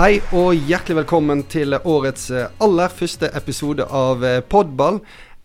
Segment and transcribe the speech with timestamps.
[0.00, 4.96] Hei og hjertelig velkommen til årets eh, aller første episode av eh, Podball.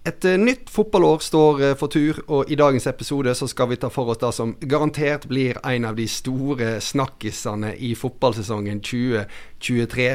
[0.08, 3.90] Et eh, nytt fotballår står for tur, og i dagens episode så skal vi ta
[3.92, 10.08] for oss det som garantert blir en av de store snakkisene i fotballsesongen 2023,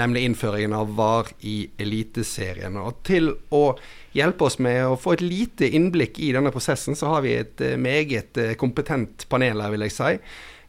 [0.00, 2.80] nemlig innføringen av VAR i Eliteserien.
[2.80, 3.74] Og til å
[4.16, 7.60] hjelpe oss med å få et lite innblikk i denne prosessen, så har vi et
[7.76, 10.14] meget kompetent panel her, vil jeg si.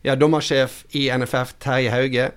[0.09, 2.34] Har dommersjef i NFF, Terje Hauge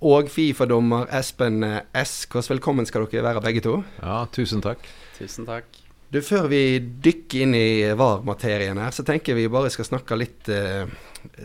[0.00, 1.60] og Fifa-dommer Espen
[1.92, 2.48] Eskås.
[2.48, 3.76] Hvordan velkommen skal dere være begge to?
[4.00, 4.82] Ja, tusen takk.
[5.18, 5.68] Tusen takk.
[6.10, 10.48] Du, Før vi dykker inn i VAR-materien her, så tenker vi bare skal snakke litt
[10.50, 10.88] eh,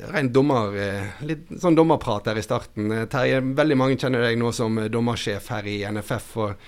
[0.09, 2.89] rent dommer, eh, litt sånn dommerprat her i starten.
[2.89, 6.35] Eh, Terje, veldig mange kjenner deg nå som dommersjef her i NFF.
[6.47, 6.67] og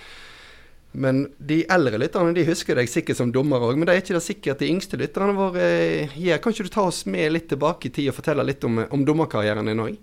[0.98, 4.16] men de eldre lytterne de husker deg sikkert som dommer òg, men det er ikke
[4.16, 6.40] det sikkert de yngste lytterne våre eh, gjør.
[6.42, 9.04] Kan ikke du ta oss med litt tilbake i tid og fortelle litt om, om
[9.06, 9.98] dommerkarrieren din òg?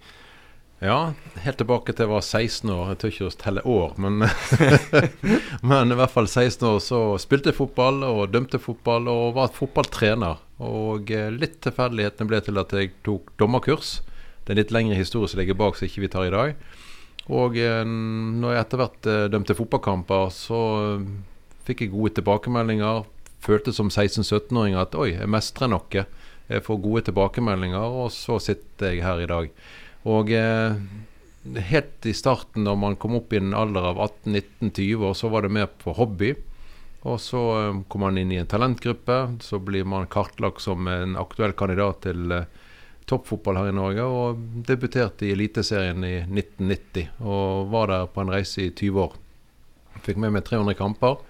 [0.83, 2.89] Ja, helt tilbake til jeg var 16 år.
[2.91, 4.25] Jeg tør ikke å telle år, men,
[5.70, 9.55] men i hvert fall 16 år så spilte jeg fotball og dømte fotball og var
[9.55, 10.42] fotballtrener.
[10.64, 14.00] Og eh, litt tilfeldighetene ble til at jeg tok dommerkurs.
[14.42, 16.67] Det er en litt lengre historie som ligger bak som ikke vi tar i dag.
[17.33, 20.61] Og eh, når jeg etter hvert eh, dømte fotballkamper, så
[21.64, 23.06] fikk jeg gode tilbakemeldinger.
[23.45, 26.05] Følte som 16-17-åring at oi, jeg mestrer noe.
[26.50, 29.48] Jeg får gode tilbakemeldinger, og så sitter jeg her i dag.
[30.05, 30.75] Og eh,
[31.71, 35.45] helt i starten, når man kom opp i en alder av 18-19-20 år, så var
[35.45, 36.35] det mer på hobby.
[37.05, 39.19] Og så eh, kom man inn i en talentgruppe.
[39.45, 42.49] Så blir man kartlagt som en aktuell kandidat til eh,
[43.09, 44.09] toppfotball her i Norge.
[44.09, 47.21] Og debuterte i Eliteserien i 1990.
[47.25, 49.20] Og var der på en reise i 20 år.
[50.05, 51.20] Fikk med meg 300 kamper.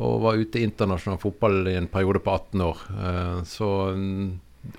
[0.00, 2.86] Og var ute i internasjonal fotball i en periode på 18 år.
[2.94, 4.30] Eh, så mm,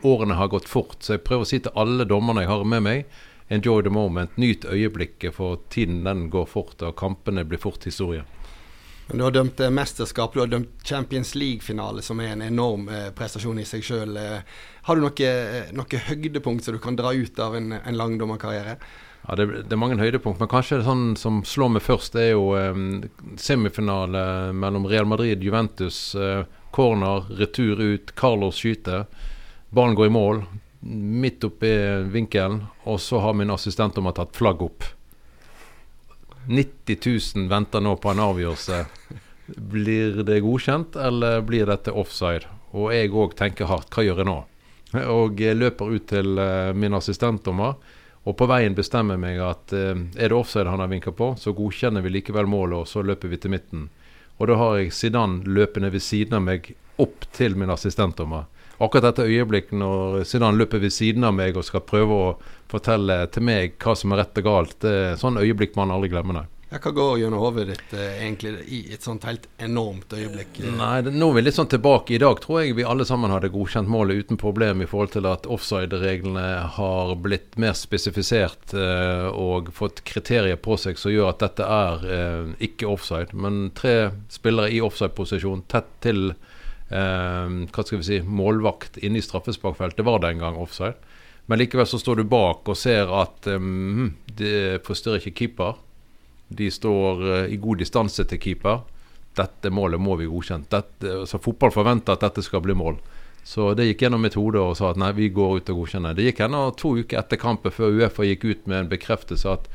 [0.02, 2.86] årene har gått fort, så jeg prøver å si til alle dommerne jeg har med
[2.86, 3.16] meg,
[3.52, 4.38] enjoy the moment.
[4.38, 8.24] Nyt øyeblikket, for tiden den går fort, og kampene blir fort historie.
[9.12, 13.10] Du har dømt eh, mesterskap, du har dømt Champions League-finale, som er en enorm eh,
[13.16, 14.16] prestasjon i seg sjøl.
[14.18, 15.32] Eh, har du noe,
[15.76, 18.78] noe, høydepunkt som du kan dra ut av en, en lang dommerkarriere?
[19.28, 22.30] Ja, det, det, er mange høydepunkt, men kanskje det sånn som slår meg først, det
[22.30, 22.80] er jo eh,
[23.42, 24.24] semifinale
[24.56, 26.00] mellom Real Madrid Juventus.
[26.16, 29.06] Eh, corner, retur ut, Carlos skyter.
[29.72, 30.44] Ballen går i mål,
[31.24, 31.70] midt oppi
[32.12, 34.84] vinkelen, og så har min assistent om å tatt flagg opp.
[36.48, 36.98] 90
[37.36, 38.82] 000 venter nå på en avgjørelse.
[39.72, 42.52] Blir det godkjent, eller blir dette offside?
[42.76, 43.88] Og jeg òg tenker hardt.
[43.96, 44.38] Hva gjør jeg nå?
[45.08, 47.80] Og jeg løper ut til uh, min assistentdommer.
[48.28, 51.56] Og på veien bestemmer meg at uh, er det offside han har vinka på, så
[51.56, 53.88] godkjenner vi likevel målet, og så løper vi til midten.
[54.36, 58.50] Og da har jeg Zidane løpende ved siden av meg opp til min assistentdommer
[58.86, 62.32] akkurat dette øyeblikket når Zidane løper ved siden av meg og skal prøve å
[62.72, 66.12] fortelle til meg hva som er rett og galt, det er sånn øyeblikk man aldri
[66.14, 66.42] glemmer.
[66.42, 66.48] det.
[66.72, 70.62] Ja, hva går gjennom hodet ditt eh, egentlig i et sånt helt enormt øyeblikk?
[70.78, 72.14] Nei, det, Nå er vi litt sånn tilbake.
[72.16, 75.28] I dag tror jeg vi alle sammen hadde godkjent målet uten problem i forhold til
[75.28, 76.46] at offside-reglene
[76.78, 82.08] har blitt mer spesifisert eh, og fått kriterier på seg som gjør at dette er
[82.08, 83.36] eh, ikke offside.
[83.36, 86.32] Men tre spillere i offside-posisjon tett til
[86.92, 90.98] hva skal vi si, målvakt inne i straffesparkfeltet var det en gang offside.
[91.46, 95.80] Men likevel så står du bak og ser at um, det forstyrrer ikke keeper.
[96.48, 98.84] De står uh, i god distanse til keeper.
[99.36, 100.70] Dette målet må vi godkjent.
[100.72, 103.00] Dette, så Fotball forventer at dette skal bli mål.
[103.44, 106.16] Så det gikk gjennom mitt hode og sa at nei, vi går ut og godkjenner.
[106.16, 109.72] Det gikk ennå to uker etter kampen før Uefa gikk ut med en bekreftelse at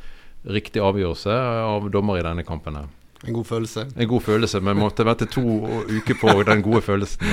[0.46, 1.34] riktig avgjørelse
[1.66, 2.78] av dommer i denne kampen.
[2.78, 2.95] her.
[3.24, 3.86] En god følelse?
[3.96, 5.44] En god følelse, men måtte vente to
[5.88, 7.26] uker på den gode følelsen.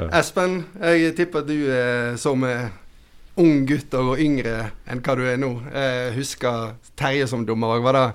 [0.00, 0.06] Ja.
[0.16, 5.50] Espen, jeg tipper du er som ung gutt og yngre enn hva du er nå.
[5.74, 7.82] Jeg husker Terje som dommer.
[7.84, 8.06] Var det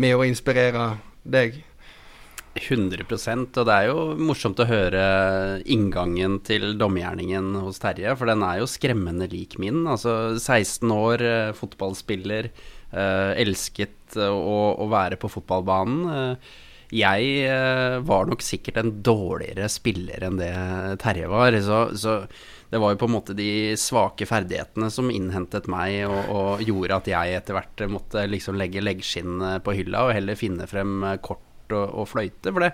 [0.00, 0.94] med å inspirere
[1.28, 1.58] deg?
[2.58, 5.02] 100% og det er jo morsomt å høre
[5.70, 9.84] inngangen til dommergjerningen hos Terje, for den er jo skremmende lik min.
[9.86, 16.04] Altså 16 år, eh, fotballspiller, eh, elsket å, å, være på fotballbanen.
[16.14, 16.54] Eh,
[16.88, 17.50] jeg
[18.08, 20.54] var nok sikkert en dårligere spiller enn det
[21.02, 22.14] Terje var, så, så
[22.72, 26.96] det var jo på en måte de svake ferdighetene som innhentet meg og, og gjorde
[26.96, 31.76] at jeg etter hvert måtte liksom legge leggskinn på hylla og heller finne frem kort
[31.76, 32.54] og, og fløyte.
[32.54, 32.72] For det,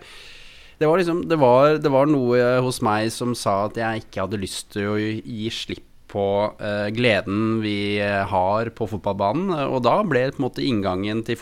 [0.79, 4.29] det, var liksom det var, det var, noe hos meg som sa at jeg ikke
[4.29, 6.27] hadde lyst til å gi slipp på
[6.63, 9.51] eh, gleden vi har på fotballbanen.
[9.67, 11.41] Og da ble på en måte inngangen til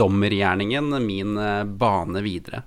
[0.00, 2.64] dommergjerningen, min uh, bane videre.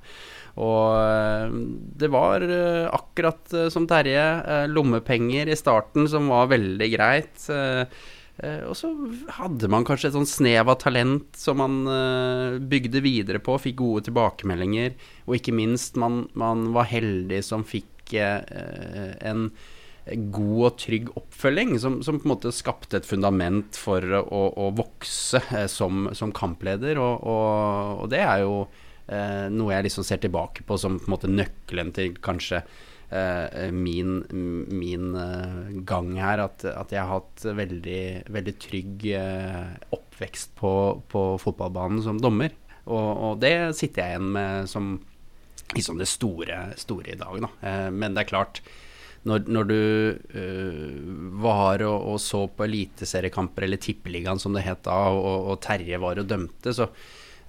[0.61, 1.59] Og uh,
[1.97, 2.45] det var
[2.93, 4.25] akkurat som Terje,
[4.69, 7.49] lommepenger i starten som var veldig greit.
[8.41, 8.89] Eh, og så
[9.37, 13.77] hadde man kanskje et sånn snev av talent som man eh, bygde videre på, fikk
[13.83, 14.95] gode tilbakemeldinger.
[15.27, 18.41] Og ikke minst, man, man var heldig som fikk eh,
[19.29, 19.49] en
[20.33, 24.69] god og trygg oppfølging, som, som, på en måte skapte et fundament for å, å
[24.77, 26.99] vokse eh, som, som, kampleder.
[27.01, 28.55] Og, og, og, det er jo
[29.07, 32.63] eh, noe jeg liksom ser tilbake på som på en måte nøkkelen til kanskje
[33.11, 34.23] Eh, min,
[34.67, 36.45] min eh, gang her.
[36.45, 40.73] At, at, jeg har hatt veldig, veldig trygg eh, oppvekst på,
[41.11, 42.55] på, fotballbanen som dommer.
[42.85, 44.93] Og, og, det sitter jeg igjen med som
[45.75, 47.49] liksom det store, store i dag, da.
[47.95, 48.59] men det er klart.
[49.29, 49.81] Når, når, du
[50.33, 55.59] uh, var og, og, så på eliteseriekamper, eller Tippeligaen som det het da, og, og,
[55.61, 56.87] Terje var og dømte, så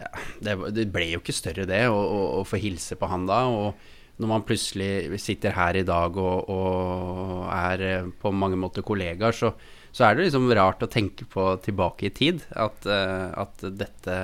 [0.03, 0.11] ja,
[0.45, 3.45] det, det, ble jo ikke større det å få hilse på han da.
[3.49, 8.85] Og når man plutselig sitter her i dag og, og er eh, på mange måter
[8.87, 9.53] kollegaer, så,
[9.91, 12.45] så, er det liksom rart å tenke på tilbake i tid.
[12.53, 14.17] At, eh, at dette,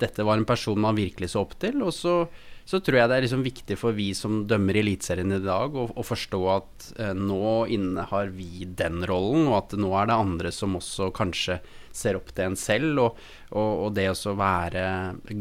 [0.00, 1.82] dette, var en person man virkelig så opp til.
[1.84, 2.22] Og så,
[2.64, 5.84] så tror jeg det er liksom viktig for vi som dømmer Eliteserien i dag, å,
[5.92, 10.52] å, forstå at eh, nå innehar vi den rollen, og at nå er det andre
[10.54, 11.58] som også kanskje
[11.94, 13.02] ser opp til en selv.
[13.02, 14.86] Og, og, og det å være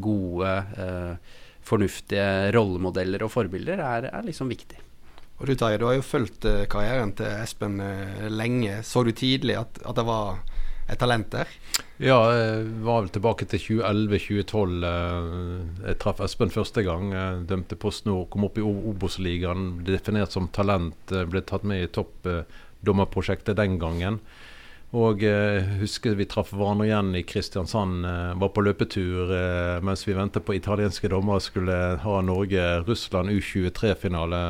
[0.04, 4.84] gode eh, fornuftige rollemodeller og forbilder er, er liksom viktig.
[5.40, 8.78] Og Du Terje, du har jo fulgt uh, karrieren til Espen uh, lenge.
[8.88, 10.44] Så du tidlig at, at, det var
[10.90, 11.50] et talent der?
[12.04, 14.74] Ja, jeg var vel tilbake til 2011-2012.
[14.84, 17.14] Uh, jeg traff Espen første gang.
[17.16, 19.70] Jeg dømte PostNord, kom opp i Obos-ligaen.
[19.80, 21.14] ble Definert som talent.
[21.14, 24.20] Ble tatt med i toppdommerprosjektet den gangen.
[24.94, 28.06] Og jeg husker vi traff hverandre igjen i Kristiansand.
[28.06, 34.42] Eh, var på løpetur eh, mens vi ventet på italienske dommere skulle ha Norge-Russland U23-finale.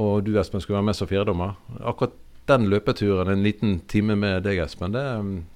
[0.00, 1.58] Og du Espen skulle være med som fjerdommer.
[1.84, 2.16] Akkurat
[2.50, 5.04] den løpeturen, en liten time med deg Espen, det,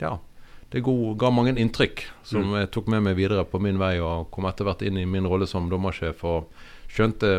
[0.03, 0.17] ja,
[0.71, 2.57] det ga mange inntrykk som mm.
[2.61, 5.27] jeg tok med meg videre på min vei og kom etter hvert inn i min
[5.27, 6.25] rolle som dommersjef.
[6.25, 6.51] og
[6.97, 7.31] skjønte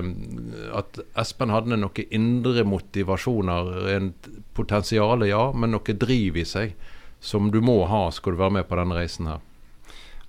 [0.75, 4.13] at Espen hadde noen indre motivasjoner, en
[4.57, 6.75] potensial, ja, men noe driv i seg
[7.19, 9.43] som du må ha skal du være med på denne reisen her.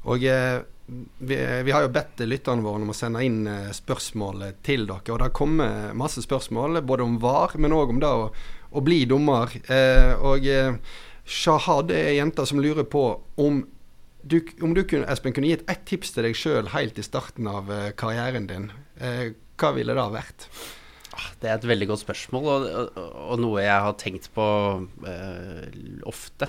[0.09, 1.37] Og eh, vi,
[1.67, 5.03] vi, har jo bedt lytterne våre om å sende inn eh, spørsmål til dere.
[5.11, 8.31] Og det har kommet masse spørsmål, både om VAR, men òg om det å,
[8.71, 9.53] å bli dommer.
[9.71, 10.77] Eh, og eh,
[11.29, 13.11] Shahad er ei jente som lurer på
[13.41, 13.65] om
[14.29, 17.47] du, om du kunne, Espen, kunne gitt ett tips til deg sjøl helt i starten
[17.49, 20.49] av uh, karrieren din, Eh, hva ville det ha vært?
[21.15, 22.65] Ah, det er et veldig godt spørsmål, og,
[22.99, 24.47] og, og noe jeg har tenkt på
[25.07, 25.69] eh,
[26.09, 26.49] ofte.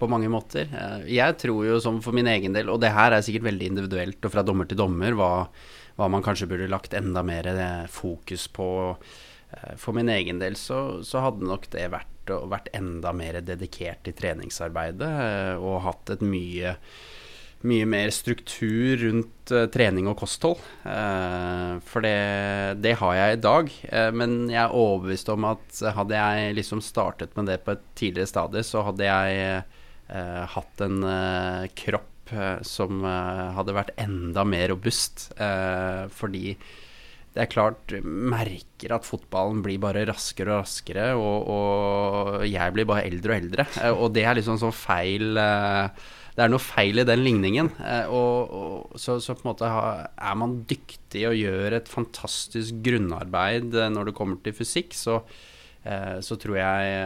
[0.00, 0.72] På mange måter.
[1.06, 4.26] Jeg tror jo som for min egen del, og det her er sikkert veldig individuelt
[4.26, 5.28] og fra dommer til dommer, hva,
[6.00, 7.46] hva man kanskje burde lagt enda mer
[7.92, 8.66] fokus på.
[9.80, 14.14] For min egen del så, så hadde nok det vært vært enda mer dedikert i
[14.16, 16.76] treningsarbeidet eh, og hatt et mye
[17.64, 20.58] mye mer struktur rundt uh, trening og kosthold.
[20.84, 23.70] Uh, for det, det, har jeg i dag.
[23.88, 27.86] Uh, men jeg er overbevist om at hadde jeg liksom startet med det på et
[27.96, 29.64] tidligere stadie, så hadde jeg
[30.52, 30.98] hatt en
[31.80, 32.32] kropp
[32.68, 33.00] som
[33.56, 35.30] hadde vært enda mer robust.
[36.12, 36.52] fordi
[37.34, 42.86] det er klart merker at fotballen blir bare raskere og raskere, og, og jeg blir
[42.86, 43.64] bare eldre og eldre.
[43.82, 47.72] Eh, og det er liksom sånn feil eh, Det er noe feil i den ligningen.
[47.82, 52.78] Eh, og, og så, så, på en måte er man dyktig og gjør et fantastisk
[52.86, 55.18] grunnarbeid når det kommer til fysikk, så,
[55.84, 56.96] så tror jeg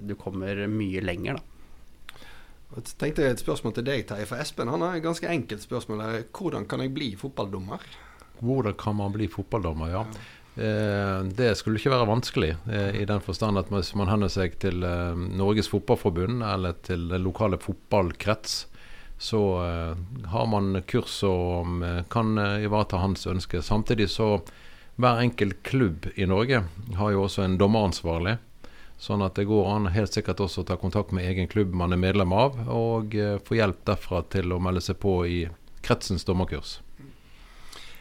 [0.00, 1.46] du kommer mye lenger, da.
[2.70, 4.28] Jeg tenkte Et spørsmål til deg, Terje.
[4.30, 6.06] For Espen han har et ganske enkelt spørsmål.
[6.32, 7.84] Hvordan kan jeg bli fotballdommer?
[8.40, 9.90] Hvordan kan man bli fotballdommer?
[9.92, 10.04] Ja.
[10.60, 14.58] Eh, det skulle ikke være vanskelig, eh, i den forstand at hvis man henvender seg
[14.60, 18.66] til eh, Norges Fotballforbund eller til den lokale fotballkrets,
[19.20, 19.40] så
[20.32, 23.60] har man kurs som kan ivareta hans ønske.
[23.60, 24.38] Samtidig så
[24.96, 26.62] hver enkelt klubb i Norge
[26.96, 28.38] har jo også en dommeransvarlig.
[28.96, 31.92] Sånn at det går an helt sikkert også å ta kontakt med egen klubb man
[31.92, 33.12] er medlem av, og
[33.44, 35.42] få hjelp derfra til å melde seg på i
[35.84, 36.78] kretsens dommerkurs.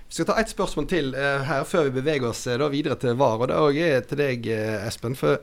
[0.09, 3.13] Vi skal ta ett spørsmål til uh, her før vi beveger oss uh, videre til
[3.13, 3.43] VAR.
[3.45, 5.13] og Det er til deg, uh, Espen.
[5.15, 5.37] for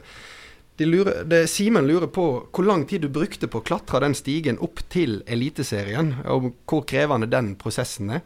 [0.77, 4.17] de lurer, det, Simen lurer på hvor lang tid du brukte på å klatre den
[4.19, 8.25] stigen opp til Eliteserien, og hvor krevende den prosessen er.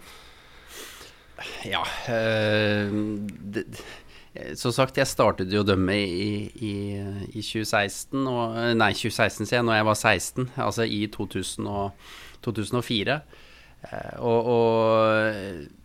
[1.69, 3.65] Ja det,
[4.57, 6.75] Som sagt, jeg startet jo å dømme i, i,
[7.37, 12.09] i 2016, og, nei 2016 sier jeg, når jeg var 16, altså i 2000 og,
[12.49, 13.21] 2004.
[14.19, 15.80] og, og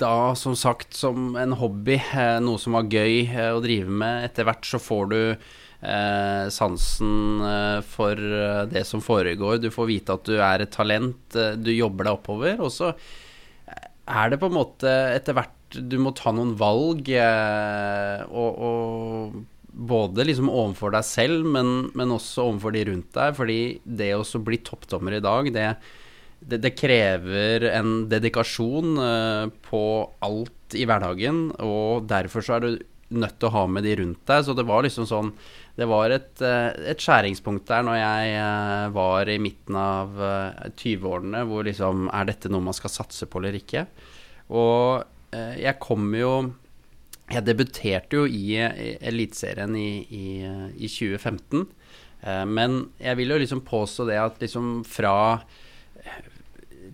[0.00, 4.26] da som sagt som en hobby, eh, noe som var gøy eh, å drive med.
[4.28, 8.26] Etter hvert så får du eh, sansen eh, for
[8.72, 9.60] det som foregår.
[9.62, 12.60] Du får vite at du er et talent, du jobber deg oppover.
[12.64, 12.92] Og så
[14.06, 19.44] er det på en måte etter hvert Du må ta noen valg, eh, og, og,
[19.76, 23.34] både liksom overfor deg selv, men, men, også overfor de rundt deg.
[23.36, 25.66] Fordi det å bli toppdommer i dag, det,
[26.46, 29.82] det, det krever en dedikasjon eh, på
[30.26, 32.70] alt i hverdagen, og derfor så er du
[33.14, 34.44] nødt til å ha med de rundt deg.
[34.46, 35.32] Så det var liksom sånn
[35.76, 40.14] det var et, eh, et, skjæringspunkt der når jeg eh, var i midten av
[40.72, 43.86] 20-årene, eh, hvor liksom Er dette noe man skal satse på eller ikke?
[44.48, 45.04] Og
[45.36, 46.54] jeg kom jo
[47.28, 50.26] Jeg debuterte jo i Eliteserien i, i,
[50.78, 51.66] i 2015.
[52.46, 55.42] Men jeg vil jo liksom påstå det at liksom fra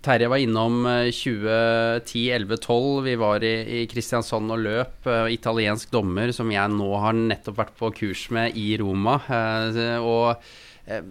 [0.02, 2.98] Terje var innom 2010-11-12.
[2.98, 5.06] Eh, Vi var i, i, Kristiansand og løp.
[5.06, 9.20] Uh, italiensk dommer som jeg nå har nettopp vært på kurs med i Roma.
[9.28, 10.42] Uh, og
[10.90, 11.04] uh,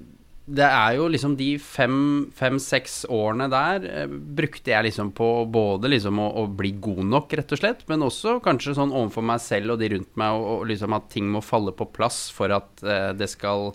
[0.52, 6.20] det er jo liksom de fem-seks fem, årene der brukte jeg liksom på både liksom
[6.20, 9.78] å, å, bli god nok, rett og slett, men også kanskje sånn overfor meg selv
[9.78, 12.84] og de rundt meg, og, og liksom at ting må falle på plass for at
[13.16, 13.70] det skal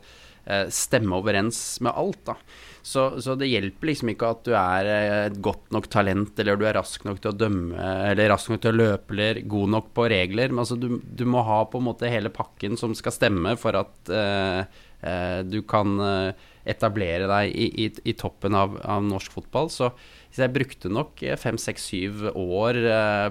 [0.75, 2.37] stemme overens med alt, da.
[2.87, 4.89] Så, så, det hjelper liksom ikke at du er
[5.27, 8.61] et godt nok talent, eller du er rask nok til å dømme, eller rask nok
[8.63, 10.53] til å løpe, eller god nok på regler.
[10.55, 13.75] Men altså, du, du må ha på en måte hele pakken som skal stemme for
[13.81, 14.61] at uh,
[15.03, 19.73] uh, du kan uh, etablere deg i, i, i toppen av, av, norsk fotball.
[19.75, 19.91] Så,
[20.37, 22.79] jeg brukte nok fem, seks, syv år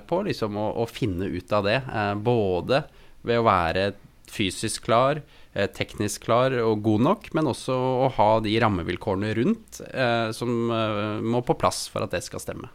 [0.09, 1.77] på liksom å, å, finne ut av det.
[2.25, 2.81] både
[3.21, 3.91] ved å være
[4.25, 9.79] fysisk klar, Eh, teknisk klar og god nok, men også å ha de rammevilkårene rundt
[9.88, 12.71] eh, som eh, må på plass for at det skal stemme.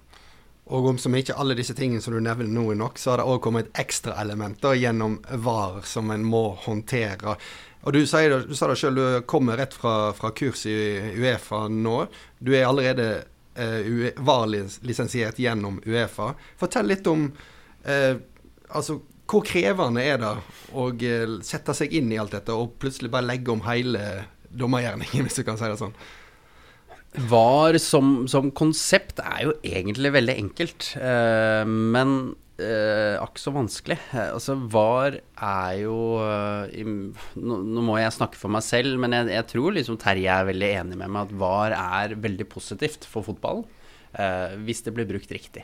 [0.70, 3.20] Og om som ikke alle disse tingene som du nevner nå er nok, så har
[3.20, 7.34] det òg kommet ekstraelementer ekstraelement gjennom VAR som en må håndtere.
[7.82, 10.76] Og Du, sier, du sa det sjøl, du kommer rett fra, fra, kurs i
[11.16, 12.04] Uefa nå.
[12.38, 13.08] Du er allerede
[13.56, 16.34] eh, VAR-lisensiert gjennom Uefa.
[16.60, 17.26] Fortell litt om
[17.84, 18.20] eh,
[18.68, 20.32] altså, hvor krevende er det
[20.75, 25.25] å eh, sette seg inn i alt dette og plutselig bare legge om hele dommergjerningen,
[25.26, 25.94] hvis du kan si det sånn?
[27.30, 32.14] VAR som, som konsept er jo egentlig veldig enkelt, eh, men
[32.62, 33.96] eh, akk så vanskelig.
[34.12, 35.96] Uh, altså, VAR er jo
[36.70, 40.38] i, nå, nå, må jeg snakke for meg selv, men jeg, jeg tror liksom Terje
[40.38, 43.66] er veldig enig med meg at VAR er veldig positivt for fotballen
[44.66, 45.62] hvis det blir brukt riktig.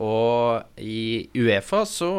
[0.00, 2.10] Og i Uefa så,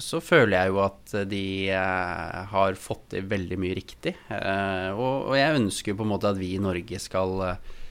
[0.00, 4.14] så, føler jeg jo at de eh, har fått til veldig mye riktig.
[4.32, 7.42] Eh, og, og, jeg ønsker jo på en måte at vi i Norge skal,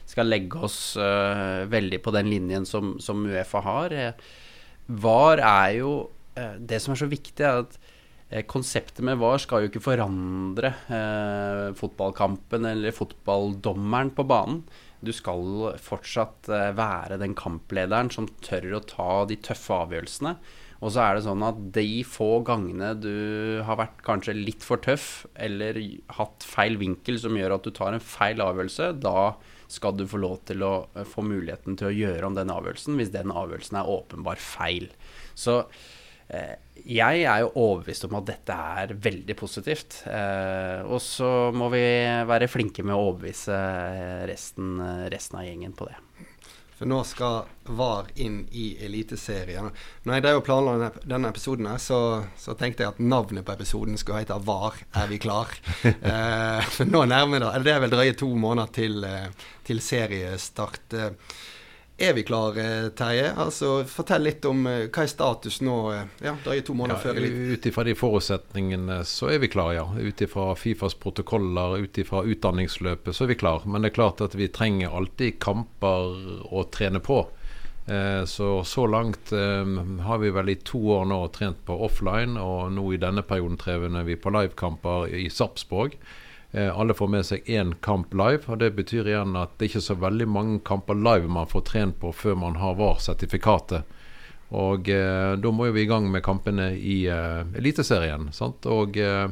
[0.09, 3.97] skal legge oss eh, veldig på den linjen som, som Uefa har.
[4.89, 5.93] VAR er jo
[6.33, 10.71] Det som er så viktig, er at konseptet med VAR skal jo ikke forandre
[11.77, 14.63] fotballkampen eller fotballdommeren på banen
[15.03, 20.37] du skal fortsatt eh, være den kamplederen som tør å ta de tøffe avgjørelsene.
[20.83, 23.13] Og så er det sånn at de få gangene du
[23.63, 25.79] har vært kanskje litt for tøff, eller
[26.17, 29.33] hatt feil vinkel som gjør at du tar en feil avgjørelse, da
[29.71, 32.99] skal du få lov til å eh, få muligheten til å gjøre om den avgjørelsen,
[32.99, 34.89] hvis den avgjørelsen er åpenbar feil.
[35.39, 35.61] Så
[36.83, 40.01] jeg er jo overbevist om at dette er veldig positivt.
[40.09, 41.83] Eh, og så må vi
[42.27, 43.59] være flinke med å overbevise
[44.29, 44.75] resten,
[45.13, 45.99] resten av gjengen på det.
[46.73, 47.45] For nå skal
[47.77, 49.69] VAR inn i Eliteserien.
[50.03, 51.99] Når jeg drev og planla denne episoden, her, så,
[52.35, 55.53] så, tenkte jeg at navnet på episoden skulle hete 'VAR er vi klar'?
[55.87, 59.29] eh, for nå nærmer det Det er vel drøye to måneder til, eh,
[59.63, 60.99] til seriestart.
[61.97, 63.27] Er vi klare, Terje?
[63.37, 65.75] Altså, fortell litt om uh, hva er status nå.
[65.93, 67.51] Uh, ja, er to måneder ja, før eliten.
[67.53, 69.85] Ut ifra de forutsetningene så er vi klare, ja.
[69.85, 73.69] Ut ifra Fifas protokoller, ut ifra utdanningsløpet så er vi klare.
[73.69, 77.21] Men det er klart at vi trenger alltid kamper å trene på.
[77.85, 82.73] Uh, så så langt har vi vel i to år nå trent på offline, og
[82.73, 85.99] nå i denne perioden trener vi på livekamper i Sarpsborg.
[86.53, 88.45] Eh, alle får med seg én kamp live.
[88.47, 91.65] og Det betyr igjen at det ikke er så veldig mange kamper live man får
[91.65, 93.89] trent på før man har VAR-sertifikatet.
[94.53, 98.29] Og eh, Da må jo vi i gang med kampene i eh, Eliteserien.
[98.69, 99.27] Og eh,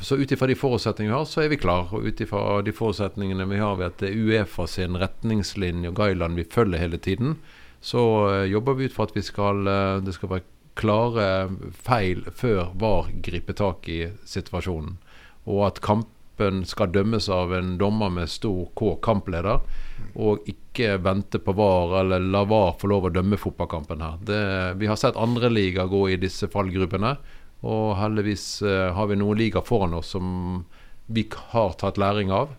[0.00, 1.90] Så ut ifra de forutsetningene vi har, så er vi klar.
[1.90, 5.98] Og ut ifra de forutsetningene vi har ved at det er Uefa sin retningslinje og
[5.98, 7.40] guideline vi følger hele tiden,
[7.80, 11.26] så eh, jobber vi ut for at vi skal, eh, det skal være klare
[11.72, 14.98] feil før VAR griper tak i situasjonen.
[15.46, 19.60] Og at kamp kampen skal dømmes av en dommer med stor K, kampleder,
[20.14, 24.18] og ikke vente på VAR eller la VAR få lov å dømme fotballkampen her.
[24.20, 27.16] Det, vi har sett andre liga gå i disse fallgruppene,
[27.62, 30.66] Og heldigvis uh, har vi noen ligaer foran oss som
[31.06, 32.52] vi har tatt læring av.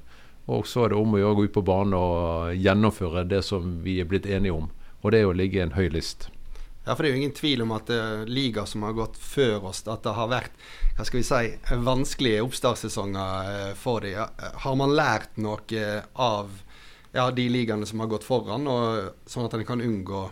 [0.47, 3.43] Og så er det om å gjøre å gå ut på banen og gjennomføre det
[3.45, 4.71] som vi er blitt enige om.
[5.03, 6.31] Og det er å ligge i en høy list.
[6.87, 9.65] Ja, for Det er jo ingen tvil om at uh, liga som har gått før
[9.67, 10.53] oss, at det har vært
[10.95, 11.49] hva skal vi si,
[11.83, 14.37] vanskelige oppstartssesonger uh, for dem.
[14.63, 16.53] Har man lært noe uh, av
[17.11, 20.23] ja, de ligaene som har gått foran, og, sånn at en kan unngå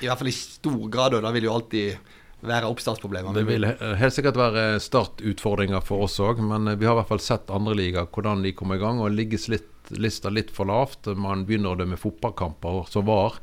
[0.00, 3.38] I hvert fall i stor grad, og det vil jo alltid være oppstartsproblemer.
[3.38, 7.22] Det vil helt sikkert være startutfordringer for oss òg, men vi har i hvert fall
[7.22, 8.98] sett andre ligaer hvordan de kommer i gang.
[8.98, 11.06] og Ligges litt, lista litt for lavt.
[11.14, 13.38] Man begynner å dømme fotballkamper som var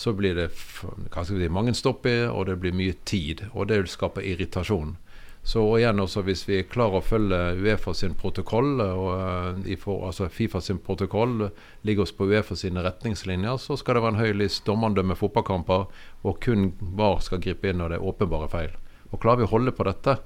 [0.00, 3.42] så blir det si, mange stopp i, og det blir mye tid.
[3.52, 4.94] Og det vil skape irritasjon.
[5.42, 10.28] Så igjen også hvis vi klarer å følge Uefa sin protokoll, og uh, får, altså
[10.32, 11.50] Fifa sin protokoll,
[11.84, 15.84] ligger oss på Uefa sine retningslinjer, så skal det være en høy list dommeren fotballkamper,
[16.24, 18.76] og kun VAR skal gripe inn når det er åpenbare feil.
[19.10, 20.16] Og Klarer vi å holde på dette,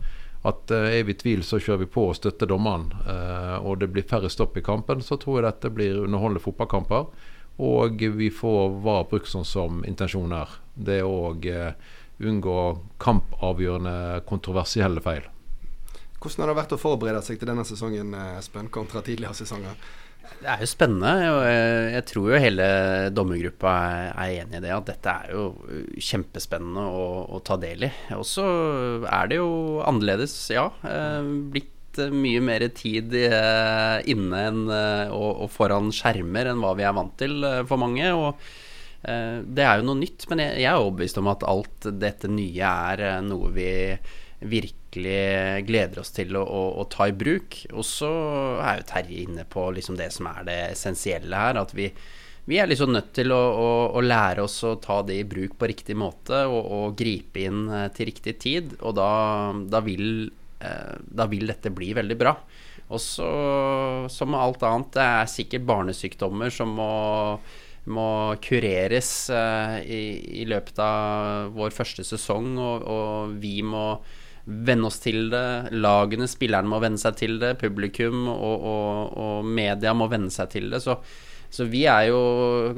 [0.47, 3.83] at uh, er vi i tvil, så kjører vi på og støtter dommeren, uh, og
[3.83, 7.11] det blir færre stopp i kampen, så tror jeg dette blir underholdende fotballkamper.
[7.62, 10.56] Og vi får VAR brukt sånn som intensjonen er.
[10.75, 11.92] Det er òg eh,
[12.25, 12.56] unngå
[13.02, 15.28] kampavgjørende kontroversielle feil.
[16.18, 19.78] Hvordan har det vært å forberede seg til denne sesongen eh, Espen, kontra tidligere sesonger?
[20.40, 21.12] Det er jo spennende.
[21.30, 21.42] og
[21.94, 22.66] Jeg tror jo hele
[23.14, 23.75] dommergruppa
[24.25, 24.73] er enig i det.
[24.75, 25.44] At dette er jo
[26.00, 27.04] kjempespennende å,
[27.37, 27.92] å ta del i.
[28.16, 28.46] Og så
[29.04, 30.70] er det jo annerledes, ja.
[30.88, 36.62] Eh, blitt Eh, mye mer tid eh, inne enn, eh, og, og, foran skjermer enn
[36.62, 38.12] hva vi er vant til for mange.
[38.14, 38.52] Og
[39.04, 43.18] det er jo noe nytt, men jeg, er overbevist om at alt dette nye er
[43.20, 43.66] noe vi
[44.48, 46.44] virkelig gleder oss til å,
[46.80, 47.58] å, ta i bruk.
[47.76, 48.08] Og så
[48.64, 51.60] er jo Terje inne på liksom det som er det essensielle her.
[51.60, 51.90] At vi,
[52.49, 53.42] vi er liksom nødt til å,
[53.92, 57.69] å, lære oss å ta det i bruk på riktig måte og, og gripe inn
[57.92, 58.73] til riktig tid.
[58.80, 59.10] Og da,
[59.69, 60.30] da vil
[61.04, 62.34] da vil dette bli veldig bra.
[62.92, 63.28] Og så,
[64.12, 66.90] som med alt annet, det er sikkert barnesykdommer som må,
[67.88, 68.08] må
[68.44, 70.02] kureres uh, i,
[70.42, 73.86] i, løpet av vår første sesong, og, og, vi må
[74.44, 75.72] venne oss til det.
[75.72, 77.54] Lagene, spillerne må venne seg til det.
[77.62, 80.82] Publikum og, og, og media må venne seg til det.
[80.84, 80.98] Så,
[81.48, 82.20] så, vi er jo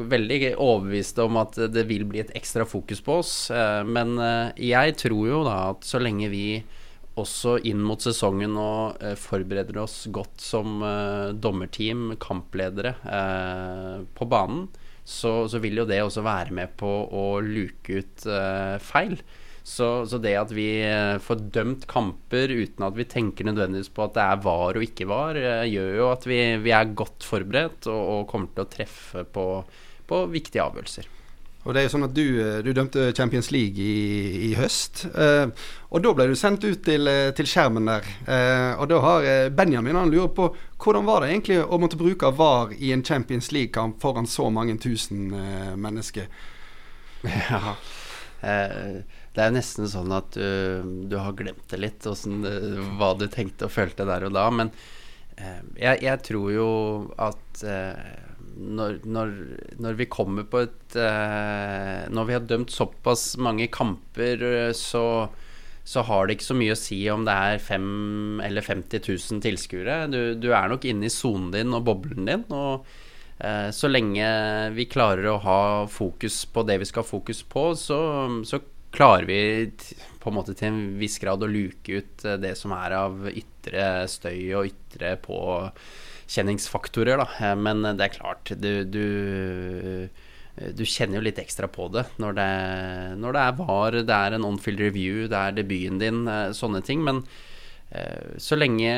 [0.07, 3.35] veldig overbeviste om at det vil bli et ekstra fokus på oss.
[3.51, 4.15] Uh, men
[4.55, 6.47] jeg tror jo da at så lenge vi
[7.21, 14.29] også inn mot sesongen og eh, forbereder oss godt som eh, dommerteam, kampledere, eh, på
[14.29, 14.67] banen,
[15.07, 18.25] så, så, vil jo det også være med på å luke ut
[18.83, 19.21] feil.
[19.67, 20.67] Så, så, det at vi
[21.23, 25.07] får dømt kamper uten at vi tenker nødvendigvis på at det er var og ikke
[25.11, 29.27] var, gjør jo at vi, vi er godt forberedt og, og, kommer til å treffe
[29.31, 29.47] på,
[30.11, 31.16] på viktige avgjørelser.
[31.67, 35.05] Og det er jo sånn at Du, eh, du dømte Champions League i, i høst.
[35.11, 35.51] Eh,
[35.91, 38.07] og Da ble du sendt ut til, eh, til skjermen der.
[38.23, 41.99] Eh, og Da har eh, Benjamin han lurer på hvordan var det egentlig å måtte
[41.99, 46.31] bruke VAR i en Champions League-kamp foran så mange tusen eh, mennesker?
[47.27, 47.73] Ja,
[49.35, 52.45] det er nesten sånn at du, du har glemt det litt, hvordan,
[53.01, 54.45] hva du tenkte og følte der og da.
[54.55, 54.71] Men
[55.81, 56.69] jeg, jeg tror jo
[57.19, 57.65] at
[58.57, 59.33] når, når,
[59.83, 65.29] når, vi kommer på et eh, Når vi har dømt såpass mange kamper, eh, så,
[65.85, 69.43] så, har det ikke så mye å si om det er 5 eller 50 000
[69.45, 69.99] tilskuere.
[70.13, 72.47] Du, du, er nok inne i sonen din og boblen din.
[72.49, 72.87] Og
[73.39, 74.31] eh, så lenge
[74.77, 78.01] vi klarer å ha fokus på det vi skal ha fokus på, så,
[78.49, 78.63] så
[78.97, 79.41] klarer vi
[80.23, 83.29] på en måte til en viss grad å luke ut eh, det som er av
[83.31, 85.39] ytre støy og ytre på
[86.31, 87.29] kjenningsfaktorer, da.
[87.41, 90.09] Eh, men det er klart, du, du,
[90.77, 92.53] du kjenner jo litt ekstra på det når det,
[93.23, 96.83] når det er VAR, det er en on-field review, det er debuten din, eh, sånne
[96.87, 97.05] ting.
[97.07, 97.23] Men
[97.95, 98.91] eh, så lenge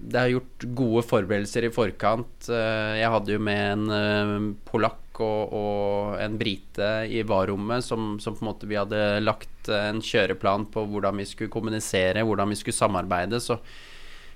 [0.00, 6.20] det er gjort gode forberedelser i forkant Jeg hadde jo med en polakk og, og
[6.24, 10.86] en brite i VAR-rommet som, som, på en måte vi hadde lagt en kjøreplan på
[10.88, 13.38] hvordan vi skulle kommunisere, hvordan vi skulle samarbeide.
[13.44, 13.60] Så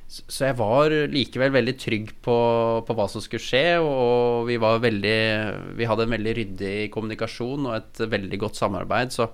[0.06, 2.38] så jeg var likevel veldig trygg på,
[2.86, 5.18] på, hva som skulle skje, og vi var veldig
[5.78, 9.10] Vi hadde en veldig ryddig kommunikasjon og et veldig godt samarbeid.
[9.16, 9.26] Så,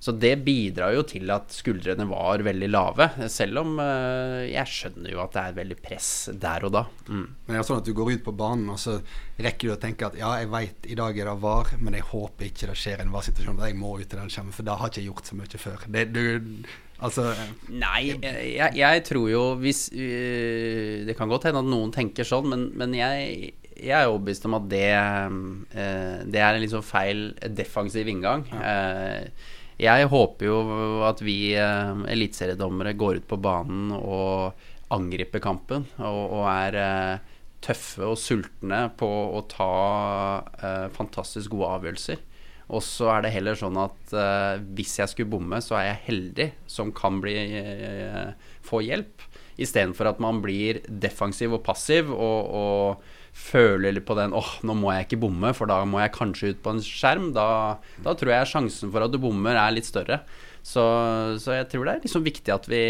[0.00, 3.08] så det bidrar jo til at skuldrene var veldig lave.
[3.32, 6.84] Selv om uh, jeg skjønner jo at det er veldig press der og da.
[7.10, 7.24] Mm.
[7.26, 9.00] Men det er sånn at du går ut på banen, og så
[9.42, 12.06] rekker du å tenke at ja, jeg veit i dag er det var, men jeg
[12.12, 14.78] håper ikke det skjer en var-situasjon der jeg må ut i den skjermen, for da
[14.78, 15.84] har jeg ikke gjort så mye før.
[15.90, 16.22] Det, du
[17.00, 17.30] Altså
[17.72, 22.50] Nei, jeg, jeg, tror jo hvis øh, Det kan godt hende at noen tenker sånn,
[22.52, 26.84] men, men jeg, jeg, er overbevist om at det, øh, det er en litt sånn
[26.84, 28.44] feil defensiv inngang.
[28.52, 28.76] Ja.
[29.24, 30.56] Uh, Jeg håper jo
[31.08, 37.36] at vi eh, eliteseriedommere går ut på banen og angriper kampen og, og er eh,
[37.64, 39.70] tøffe og sultne på å ta
[40.60, 42.20] eh, fantastisk gode avgjørelser.
[42.70, 46.04] Og så er det heller sånn at uh, hvis jeg skulle bomme, så er jeg
[46.08, 48.30] heldig som kan bli, uh,
[48.66, 49.26] få hjelp.
[49.60, 54.92] Istedenfor at man blir defensiv og passiv og, og føler på den åh, nå må
[54.94, 57.30] jeg ikke bomme, for da må jeg kanskje ut på en skjerm.
[57.36, 57.48] Da,
[58.04, 60.22] da tror jeg sjansen for at du bommer, er litt større.
[60.62, 60.84] Så,
[61.40, 62.82] så jeg tror det er liksom viktig at vi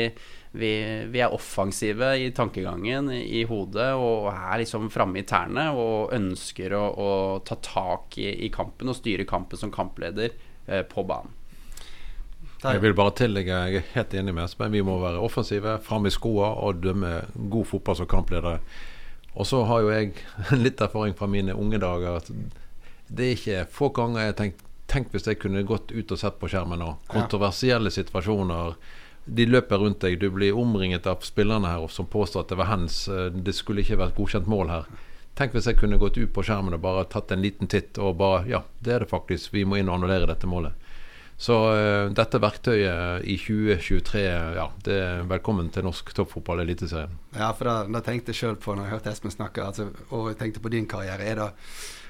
[0.53, 6.15] vi, vi, er offensive i tankegangen, i hodet, og er liksom framme i tærne og
[6.17, 7.11] ønsker å, å
[7.47, 10.35] ta tak i, i, kampen og styre kampen som kampleder
[10.67, 11.37] eh, på banen.
[12.61, 14.75] Jeg vil bare tillegge, jeg er helt enig med Espen.
[14.75, 17.13] Vi må være offensive, framme i skoene og dømme
[17.49, 18.59] god fotball som kampledere.
[19.33, 20.11] Og så har jo jeg
[20.65, 22.19] litt erfaring fra mine unge dager.
[22.19, 22.29] at
[23.07, 26.19] Det er ikke få ganger jeg har tenkt Tenk hvis jeg kunne gått ut og
[26.19, 26.89] sett på skjermen nå.
[27.07, 28.73] Kontroversielle situasjoner
[29.25, 30.19] de løper rundt deg.
[30.21, 33.03] Du blir omringet av spillerne her som påstår at det var hands.
[33.09, 34.91] Eh, det skulle ikke vært godkjent mål her.
[35.39, 38.19] Tenk hvis jeg kunne gått ut på skjermen og bare tatt en liten titt og
[38.21, 39.55] bare Ja, det er det faktisk.
[39.55, 40.75] Vi må inn og annullere dette målet.
[41.41, 44.25] Så uh, dette verktøyet i 2023,
[44.59, 47.15] ja, det er velkommen til norsk toppfotball eliteserien.
[47.33, 50.35] Ja, for da, da tenkte jeg sjøl på når jeg hørte Espen snakke, altså, og
[50.37, 51.25] tenkte på din karriere.
[51.25, 51.47] Er det,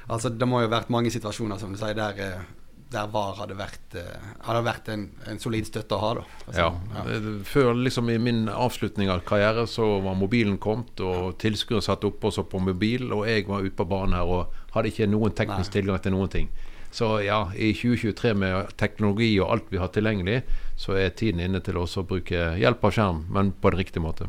[0.08, 2.50] altså, det må jo ha vært mange situasjoner som du sier, der uh,
[2.90, 6.10] der VAR hadde vært, uh, hadde vært en, en, solid støtte å ha.
[6.18, 6.70] da ja.
[6.96, 7.20] ja.
[7.46, 12.30] Før liksom i min avslutning av karriere så var mobilen kommet, og tilskuere satt oppe
[12.30, 15.70] også på mobil, og jeg var ute på banen her og hadde ikke noen teknisk
[15.70, 15.78] Nei.
[15.78, 16.50] tilgang til noen ting.
[16.90, 20.40] Så ja, i 2023 med teknologi og alt vi har tilgjengelig,
[20.80, 24.26] så er tiden inne til å bruke hjelp av skjerm, men på en riktig måte.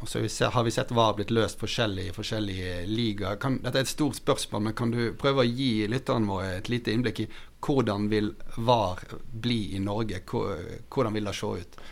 [0.00, 3.36] Og så har vi sett VAR blitt løst forskjellig i forskjellige ligaer.
[3.36, 6.94] Dette er et stort spørsmål, men kan du prøve å gi lytterne våre et lite
[6.94, 10.22] innblikk i hvordan vil VAR bli i Norge?
[10.24, 11.82] Hvordan vil det se ut?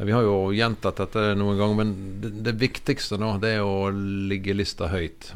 [0.00, 1.90] Vi har jo gjentatt dette noen ganger, men
[2.22, 5.34] det, det viktigste nå det er å ligge lista høyt.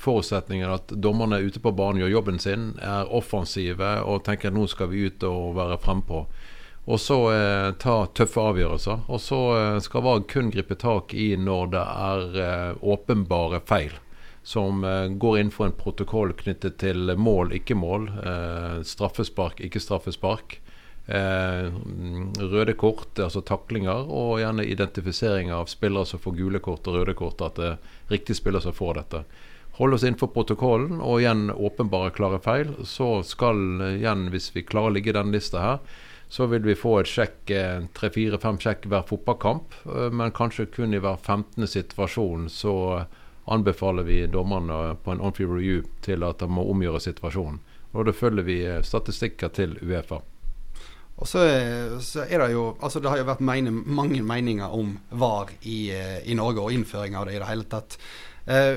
[0.00, 4.58] Forutsetningen er at dommerne ute på banen gjør jobben sin, er offensive og tenker at
[4.58, 6.24] nå skal vi ut og være frempå.
[6.90, 9.04] Og så eh, ta tøffe avgjørelser.
[9.06, 13.94] Og så eh, skal VAR kun gripe tak i når det er eh, åpenbare feil.
[14.42, 18.08] Som eh, går inn for en protokoll knyttet til mål, ikke mål.
[18.24, 20.58] Eh, straffespark, ikke straffespark.
[21.06, 21.70] Eh,
[22.40, 27.14] røde kort, altså taklinger, og gjerne identifisering av spillere som får gule kort og røde
[27.18, 27.44] kort.
[27.44, 29.24] At det er riktig spiller som får dette
[29.80, 34.90] holde oss innenfor protokollen og igjen åpenbare klare feil, så skal igjen, hvis vi klarer
[34.90, 35.78] å ligge i denne lista her,
[36.30, 39.74] så vil vi få et sjekk, eh, tre-fire-fem sjekk hver fotballkamp.
[39.86, 41.66] Eh, men kanskje kun i hver 15.
[41.66, 42.74] situasjon så
[43.50, 47.58] anbefaler vi dommerne på en on-field review til at de må omgjøre situasjonen.
[47.98, 50.20] Og da følger vi eh, statistikker til Uefa.
[51.20, 51.42] Og så,
[52.00, 55.90] så, er det jo Altså det har jo vært meine, mange meninger om VAR i,
[56.24, 57.98] i, Norge og innføring av det i det hele tatt.
[58.46, 58.76] Eh,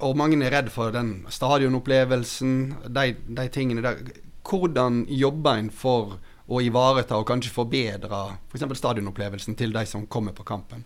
[0.00, 2.54] og mange er redd for den stadionopplevelsen,
[2.88, 4.00] de, de tingene der.
[4.44, 8.66] Hvordan jobber en for å ivareta og kanskje forbedre f.eks.
[8.66, 10.84] For stadionopplevelsen til de som kommer på kampen.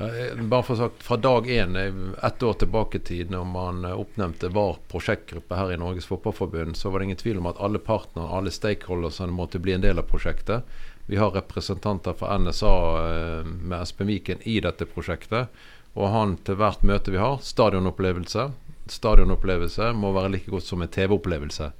[0.00, 1.76] Bare for sagt, Fra dag én,
[2.22, 6.90] ett år tilbake i tid, når man oppnevnte VAR prosjektgruppe her i Norges Fotballforbund, så
[6.90, 10.08] var det ingen tvil om at alle partnere, alle stakeholdersene måtte bli en del av
[10.08, 10.64] prosjektet.
[11.10, 15.52] Vi har representanter fra NSA eh, med Espen Viken i dette prosjektet.
[15.98, 18.46] Og han til hvert møte vi har, stadionopplevelse.
[18.94, 21.72] Stadionopplevelse må være like godt som en TV-opplevelse.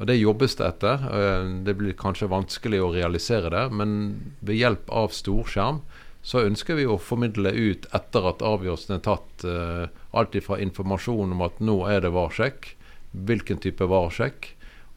[0.00, 1.02] Og Det jobbes det etter.
[1.12, 5.82] Eh, det blir kanskje vanskelig å realisere det, men ved hjelp av storskjerm
[6.22, 11.32] så ønsker vi å formidle ut etter at avgjørelsen er tatt, uh, alt fra informasjon
[11.32, 12.74] om at nå er det varsjekk,
[13.12, 14.50] hvilken type varsjekk,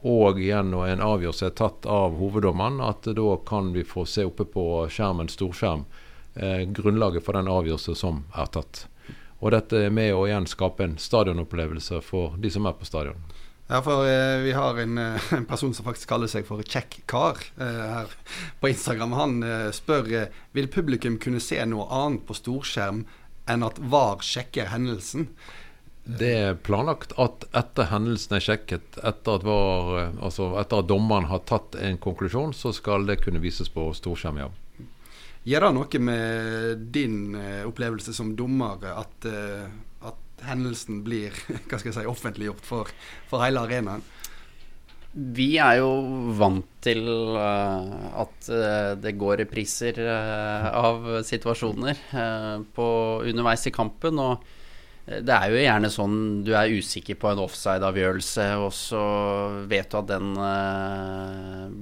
[0.04, 4.26] og igjen når en avgjørelse er tatt av hoveddommeren, at da kan vi få se
[4.28, 5.86] oppe på skjermen, storskjerm,
[6.36, 8.86] uh, grunnlaget for den avgjørelse som er tatt.
[9.40, 13.24] Og dette er med å igjen skape en stadionopplevelse for de som er på stadion.
[13.74, 17.40] Ja, for eh, vi har en, eh, en, person som faktisk kaller seg for Kjekk-kar
[17.58, 18.12] eh, her
[18.62, 19.16] på Instagram.
[19.18, 23.02] Han eh, spør eh, vil publikum kunne se noe annet på storskjerm
[23.50, 25.26] enn at VAR sjekker hendelsen.
[26.06, 30.92] Det er planlagt at etter hendelsen er sjekket, etter at, var, eh, altså etter at
[30.92, 34.52] dommeren har tatt en konklusjon, så skal det kunne vises på storskjerm, ja.
[35.50, 37.18] Gjør det noe med din
[37.66, 39.26] opplevelse som dommer at
[40.48, 41.36] hendelsen blir
[41.68, 42.92] hva skal jeg si, offentliggjort for,
[43.30, 44.04] for hele arenaen?
[45.14, 45.92] Vi er jo
[46.40, 47.06] vant til
[47.38, 52.00] uh, at uh, det går repriser uh, av situasjoner
[52.74, 52.88] på,
[53.22, 54.18] underveis i kampen.
[54.18, 54.42] Og
[55.06, 59.04] det er jo gjerne sånn du er usikker på en offside-avgjørelse, og så
[59.70, 60.34] vet du at den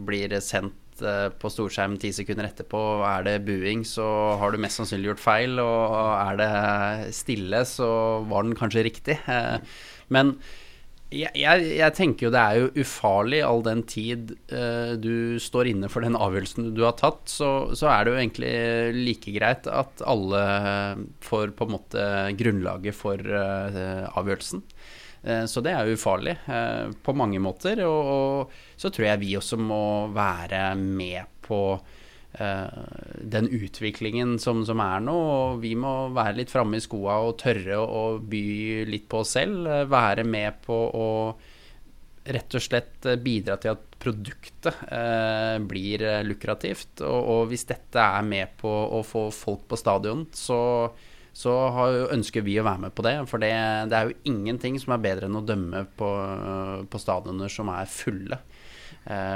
[0.09, 2.81] blir sendt uh, på storskjerm ti sekunder etterpå.
[3.07, 4.05] Er det buing, så
[4.41, 5.61] har du mest sannsynlig gjort feil.
[5.63, 6.51] Og er det
[7.17, 7.91] stille, så
[8.29, 9.17] var den kanskje riktig.
[9.27, 9.57] Uh,
[10.13, 10.35] men
[11.11, 15.89] jeg, jeg, tenker jo det er jo ufarlig all den tid uh, du står inne
[15.91, 17.25] for den avgjørelsen du har tatt.
[17.29, 18.55] Så, så, er det jo egentlig
[19.01, 20.45] like greit at alle
[21.25, 22.07] får på en måte
[22.39, 24.65] grunnlaget for avgjørelsen.
[25.23, 27.83] Eh, så det er jo ufarlig eh, på mange måter.
[27.85, 29.83] Og, så tror jeg vi også må
[30.15, 32.81] være med på uh,
[33.21, 35.15] den utviklingen som, som er nå.
[35.35, 38.45] Og vi må være litt framme i skoa og tørre å by
[38.89, 39.69] litt på oss selv.
[39.91, 41.09] Være med på å
[42.21, 47.05] rett og slett bidra til at produktet uh, blir lukrativt.
[47.05, 50.59] Og, og, hvis dette er med på å få folk på stadion, så,
[51.33, 53.15] så har, ønsker vi å være med på det.
[53.29, 53.53] For det,
[53.93, 56.11] det, er jo ingenting som er bedre enn å dømme på,
[56.89, 58.50] på stadioner som er fulle eh,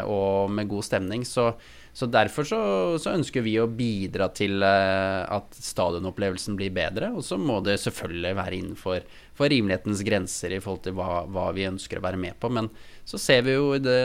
[0.06, 1.25] og med god stemning.
[1.25, 1.51] Så,
[1.95, 2.60] så derfor så,
[2.99, 7.13] så, ønsker vi å bidra til eh, at stadionopplevelsen blir bedre.
[7.15, 11.49] Og så må det selvfølgelig være innenfor for rimelighetens grenser i forhold til hva, hva,
[11.56, 12.51] vi ønsker å være med på.
[12.51, 12.69] Men
[13.08, 13.95] så ser vi jo det,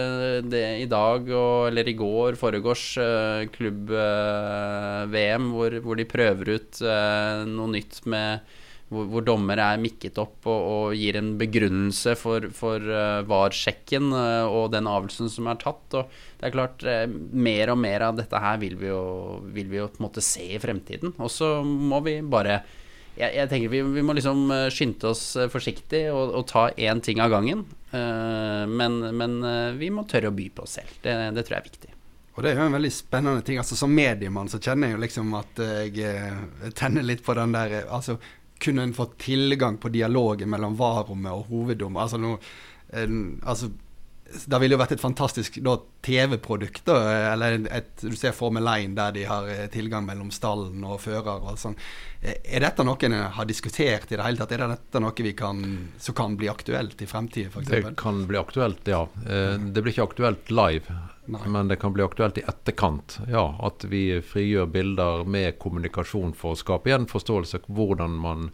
[0.50, 6.82] det i dag, og, eller i går, foregårs, uh, klubb-VM, hvor, hvor, de prøver ut
[7.50, 8.58] noe nytt med
[8.90, 14.10] hvor, hvor dommer er mikket opp og, og gir en begrunnelse for, for uh, VAR-sjekken
[14.10, 15.96] og den avgjørelsen som er tatt.
[15.96, 16.84] Og det er klart,
[17.30, 19.02] mer og mer av dette her vil vi jo,
[19.54, 21.14] vil vi jo på en måte se i fremtiden.
[21.22, 22.60] Og så må vi bare
[23.20, 27.20] jeg, jeg, tenker vi, vi, må liksom skynde oss forsiktig og, og ta én ting
[27.22, 27.66] av gangen.
[27.90, 30.92] Uh, men, men uh, vi må tørre å by på oss selv.
[31.02, 31.94] Det, det, tror jeg er viktig.
[32.36, 33.58] Og det er jo en veldig spennende ting.
[33.60, 37.80] Altså Som mediemann så kjenner jeg jo liksom at jeg tenner litt på den der
[37.82, 38.16] Altså,
[38.60, 42.04] kunne en fått tilgang på dialogen mellom varrommet og hoveddommer?
[42.04, 42.36] Altså, no,
[43.42, 43.70] altså
[44.30, 45.58] det ville jo vært et fantastisk
[46.06, 46.88] TV-produkt.
[46.90, 51.42] Eller et, du ser Formel 1 der de har eh, tilgang mellom stallen og fører
[51.42, 51.76] og sånn.
[52.20, 54.52] Er dette noe en har diskutert i det hele tatt?
[54.54, 55.64] Er dette noe vi kan,
[55.98, 57.66] som kan bli aktuelt i fremtiden?
[57.66, 59.06] Det kan bli aktuelt, ja.
[59.26, 61.00] Eh, det blir ikke aktuelt live.
[61.30, 61.42] Nei.
[61.46, 63.20] Men det kan bli aktuelt i etterkant.
[63.30, 68.48] Ja, At vi frigjør bilder med kommunikasjon for å skape igjen forståelse hvordan man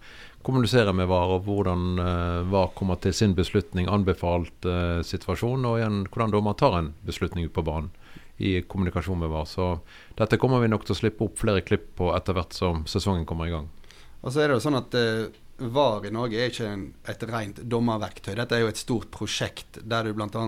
[0.47, 5.81] kommuniserer med VAR, og hvordan uh, VAR kommer til sin beslutning, anbefalt uh, situasjon, og
[5.81, 7.91] igjen hvordan dommer tar en beslutning på banen
[8.37, 9.49] i kommunikasjon med VAR.
[9.51, 9.73] Så
[10.19, 13.27] dette kommer vi nok til å slippe opp flere klipp på etter hvert som sesongen
[13.27, 13.67] kommer i gang.
[14.23, 15.27] Og så er det jo sånn at uh,
[15.73, 18.35] VAR i Norge er ikke en, et rent dommerverktøy.
[18.39, 20.47] Dette er jo et stort prosjekt der du bl.a.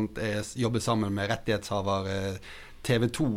[0.62, 2.38] jobber sammen med rettighetshaver
[2.86, 3.28] TV 2.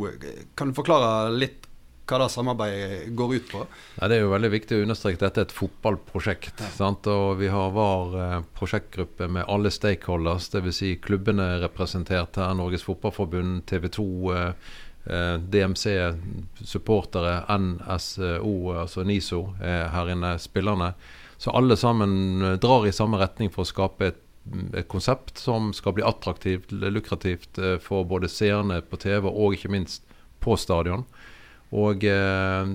[0.59, 1.70] Kan du forklare litt
[2.11, 3.63] hva det samarbeidet går ut på?
[3.95, 6.63] Ja, det er jo veldig viktig å understreke dette er et fotballprosjekt.
[6.79, 6.91] Ja.
[7.13, 10.79] Og vi har VAR eh, prosjektgruppe med alle stakeholders, dvs.
[10.81, 12.53] Si klubbene representert her.
[12.57, 14.73] Norges Fotballforbund, TV 2, eh,
[15.07, 15.95] eh DMC,
[16.61, 20.93] supportere, NSO, altså NISO er her inne, spillerne.
[21.41, 24.27] Så alle sammen drar i samme retning for å skape et
[24.73, 30.01] et konsept som skal bli attraktivt, lukrativt for både seerne på TV og ikke minst
[30.41, 31.05] på stadion.
[31.71, 32.71] Og eh,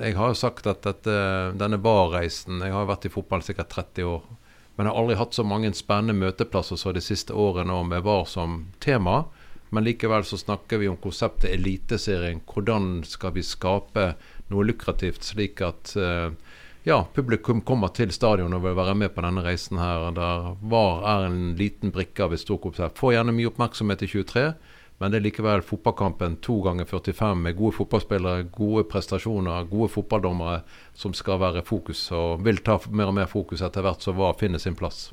[0.00, 1.16] jeg har jo sagt at dette,
[1.60, 4.22] denne VAR-reisen Jeg har vært i fotball sikkert 30 år.
[4.76, 8.24] Men jeg har aldri hatt så mange spennende møteplasser så de siste årene med VAR
[8.30, 9.26] som tema.
[9.72, 12.40] Men likevel så snakker vi om konseptet Eliteserien.
[12.48, 14.14] Hvordan skal vi skape
[14.52, 16.32] noe lukrativt, slik at eh,
[16.88, 20.08] ja, publikum kommer til stadion og vil være med på denne reisen her.
[20.16, 23.00] Der VAR er en liten brikke av et stort konsept.
[23.00, 24.46] Får gjerne mye oppmerksomhet i 23.
[25.02, 30.60] Men det er likevel fotballkampen to ganger 45 med gode fotballspillere, gode prestasjoner, gode fotballdommere
[30.94, 34.36] som skal være fokus, og vil ta mer og mer fokus etter hvert som VAR
[34.38, 35.08] finner sin plass.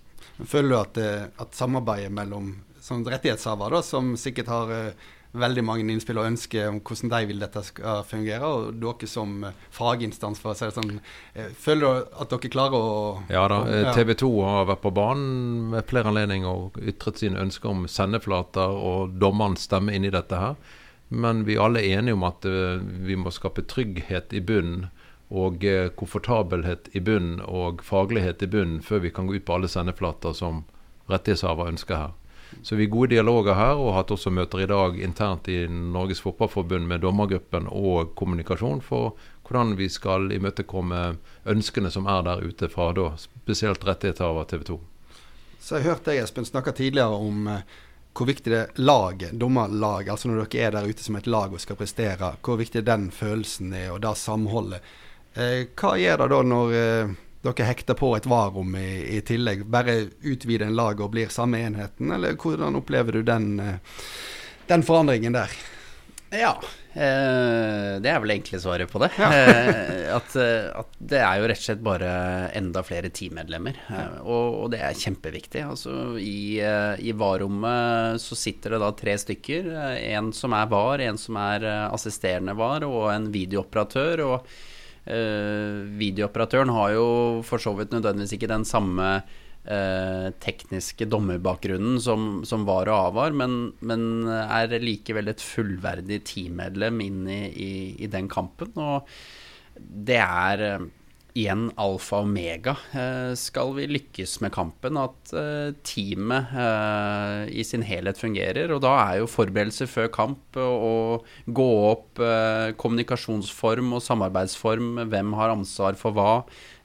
[0.46, 5.94] Føler du at, eh, at samarbeidet mellom rettighetshavere, rettighetshaver, som sikkert har eh, veldig mange
[5.94, 8.50] innspill og ønsker om hvordan de vil dette skal fungere.
[8.50, 11.00] Og dere som eh, faginstans, for å si det sånn,
[11.36, 12.94] eh, føler du at dere klarer å
[13.30, 13.62] Ja da.
[13.70, 13.94] Ja.
[13.98, 18.74] TV 2 har vært på banen med flere anledninger og ytret sine ønsker om sendeflater
[18.74, 20.58] og dommerens stemme inn i dette her.
[21.10, 24.92] Men vi er alle enige om at vi må skape trygghet i bunnen.
[25.30, 25.62] Og
[25.98, 30.34] komfortabelhet i bunnen og faglighet i bunnen før vi kan gå ut på alle sendeflater
[30.38, 30.64] som
[31.10, 32.19] rettighetshaver ønsker her.
[32.64, 35.62] Så vi er gode dialoger her, og har hatt også møter i dag internt i
[35.70, 39.14] Norges Fotballforbund med dommergruppen og kommunikasjon for
[39.48, 41.04] hvordan vi skal imøtekomme
[41.50, 44.80] ønskene som er der ute fra da, spesielt rettighetshaver TV 2.
[45.60, 47.64] Så jeg hørte deg, Espen, snakke tidligere om eh,
[48.16, 51.62] hvor viktig det laget, dommerlag, altså når dere er der ute som et lag og
[51.62, 54.86] skal prestere, hvor viktig den følelsen er, og det samholdet.
[55.36, 59.66] Eh, hva gjør det da når eh, dere hekter på et varom i, i tillegg?
[59.72, 64.00] Bare utvider en lag og blir samme enheten, eller hvordan opplever du den, eh,
[64.68, 65.54] den forandringen der?
[66.36, 66.52] Ja,
[66.94, 69.10] eh, det er vel enkle svaret på det.
[69.18, 69.30] Ja.
[70.20, 72.12] at, eh, at, det er jo rett og slett bare
[72.60, 73.80] enda flere teammedlemmer.
[74.20, 75.64] Og, og, det er kjempeviktig.
[75.64, 79.72] Altså, I, i VAR-rommet så sitter det da tre stykker.
[80.12, 84.26] En som er VAR, en som er assisterende VAR, og en videooperatør.
[84.28, 84.52] Og
[85.06, 87.06] videooperatøren har jo
[87.48, 89.08] for så vidt nødvendigvis ikke den samme
[89.66, 97.04] eh, tekniske dommerbakgrunnen som, som, var og avvar, men, men, er likevel et fullverdig teammedlem
[97.06, 97.74] inn i, i,
[98.06, 98.74] i den kampen.
[98.78, 99.10] Og
[99.80, 100.88] det er eh,
[101.38, 104.98] igjen alfa og omega eh, skal vi lykkes med kampen.
[105.00, 106.56] At eh, teamet
[107.54, 108.74] i sin helhet fungerer.
[108.74, 112.22] Og da er jo forberedelser før kamp å gå opp
[112.80, 115.06] kommunikasjonsform og samarbeidsform.
[115.12, 116.34] Hvem har ansvar for hva?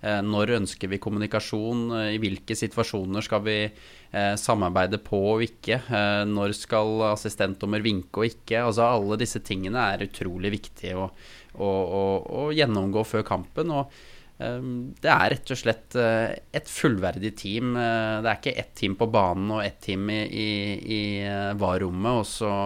[0.04, 1.87] Når ønsker vi kommunikasjon?
[2.12, 3.59] I hvilke situasjoner skal vi
[4.40, 5.80] samarbeide på og ikke?
[6.28, 8.61] Når skal assistentdommer vinke og ikke?
[8.66, 11.09] Altså Alle disse tingene er utrolig viktige å,
[11.57, 12.02] å, å,
[12.44, 13.72] å gjennomgå før kampen.
[13.72, 13.94] og
[15.04, 17.74] det er rett og slett eh, et fullverdig team.
[17.76, 20.50] Eh, det er ikke ett team på banen og ett team i, i,
[20.96, 22.57] i eh, VAR-rommet, og så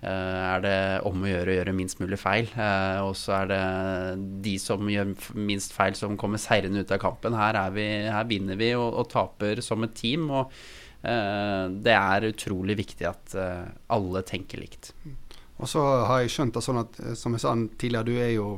[0.00, 2.46] er det om å gjøre å gjøre minst mulig feil.
[3.04, 3.64] Og så er det
[4.46, 7.36] de som gjør minst feil, som kommer seirende ut av kampen.
[7.36, 10.24] Her, vi, her vinner vi og, og, taper som et team.
[10.32, 10.56] Og
[11.04, 13.36] det er utrolig viktig at
[13.92, 14.94] alle tenker likt.
[15.60, 18.48] Og så har jeg skjønt det sånn at, som jeg sa tidligere, du er jo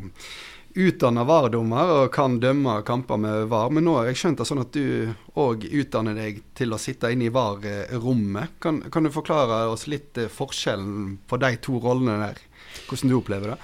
[0.74, 4.62] utdanna VAR-dommer og kan dømme kamper med VAR, men nå har jeg skjønt det sånn
[4.62, 8.56] at du òg utdanner deg til å sitte inne i VAR-rommet.
[8.62, 12.42] Kan, kan, du forklare oss litt eh, forskjellen på de to rollene der?
[12.88, 13.60] Hvordan du opplever det?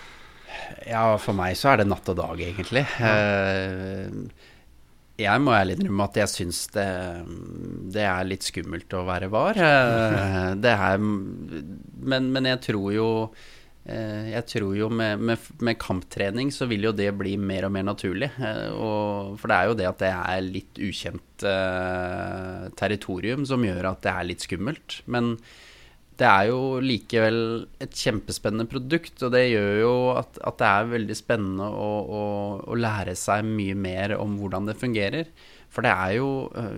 [0.89, 2.85] Ja, for meg så er det natt og dag, egentlig.
[3.01, 3.13] Ja.
[3.17, 4.47] Eh,
[5.19, 6.87] jeg må ærlig innrømme at jeg syns det,
[7.91, 9.59] det, er litt skummelt å være VAR.
[9.59, 13.09] Eh, det er, men, men jeg tror jo
[13.89, 17.87] jeg tror jo med, med, med, kamptrening så vil jo det bli mer og mer
[17.89, 18.29] naturlig.
[18.37, 23.65] Eh, og, for det er jo det at det er litt ukjent eh, territorium som
[23.65, 24.99] gjør at det er litt skummelt.
[25.09, 25.37] Men
[26.19, 27.39] det er jo likevel
[27.81, 32.25] et kjempespennende produkt, og det gjør jo at, at det er veldig spennende å, å,
[32.67, 35.31] å, lære seg mye mer om hvordan det fungerer.
[35.73, 36.29] For det er jo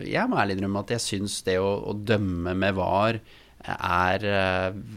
[0.05, 3.19] Jeg må ærlig innrømme at jeg syns det å, å dømme med VAR
[3.71, 4.25] er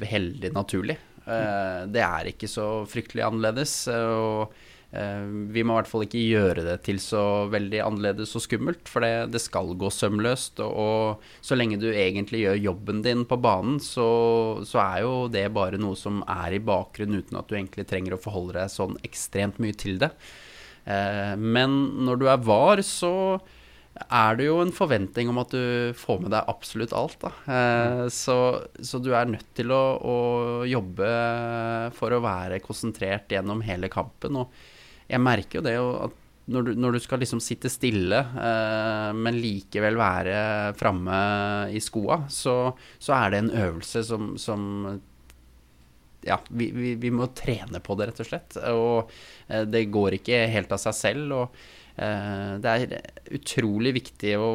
[0.09, 0.97] heldig naturlig.
[1.23, 3.73] Eh, det er ikke så fryktelig annerledes.
[3.93, 4.53] og
[4.91, 5.23] eh,
[5.55, 9.05] vi må i hvert fall ikke gjøre det til så veldig annerledes og skummelt, for
[9.05, 10.61] det, det skal gå sømløst.
[10.65, 14.07] Og, så lenge du egentlig gjør jobben din på banen, så,
[14.67, 18.17] så, er jo det bare noe som er i bakgrunnen, uten at du egentlig trenger
[18.17, 20.13] å forholde deg sånn ekstremt mye til det.
[20.83, 23.13] Eh, men når du er var, så
[23.93, 27.19] er det jo en forventning om at du får med deg absolutt alt.
[27.21, 27.31] Da.
[27.45, 28.37] Eh, så,
[28.81, 30.17] så, du er nødt til å, å,
[30.65, 31.11] jobbe
[31.97, 34.41] for å være konsentrert gjennom hele kampen.
[34.41, 34.53] Og
[35.05, 36.19] jeg merker jo det at
[36.53, 40.37] når du, når du skal liksom sitte stille, eh, men likevel være
[40.79, 41.19] framme
[41.71, 42.57] i skoa, så,
[42.97, 44.65] så, er det en øvelse som, som
[46.27, 48.59] ja, vi, vi, vi, må trene på det, rett og slett.
[48.71, 49.13] Og
[49.47, 51.37] eh, det går ikke helt av seg selv.
[51.37, 51.63] og
[51.95, 52.93] Eh, det er
[53.37, 54.47] utrolig viktig å,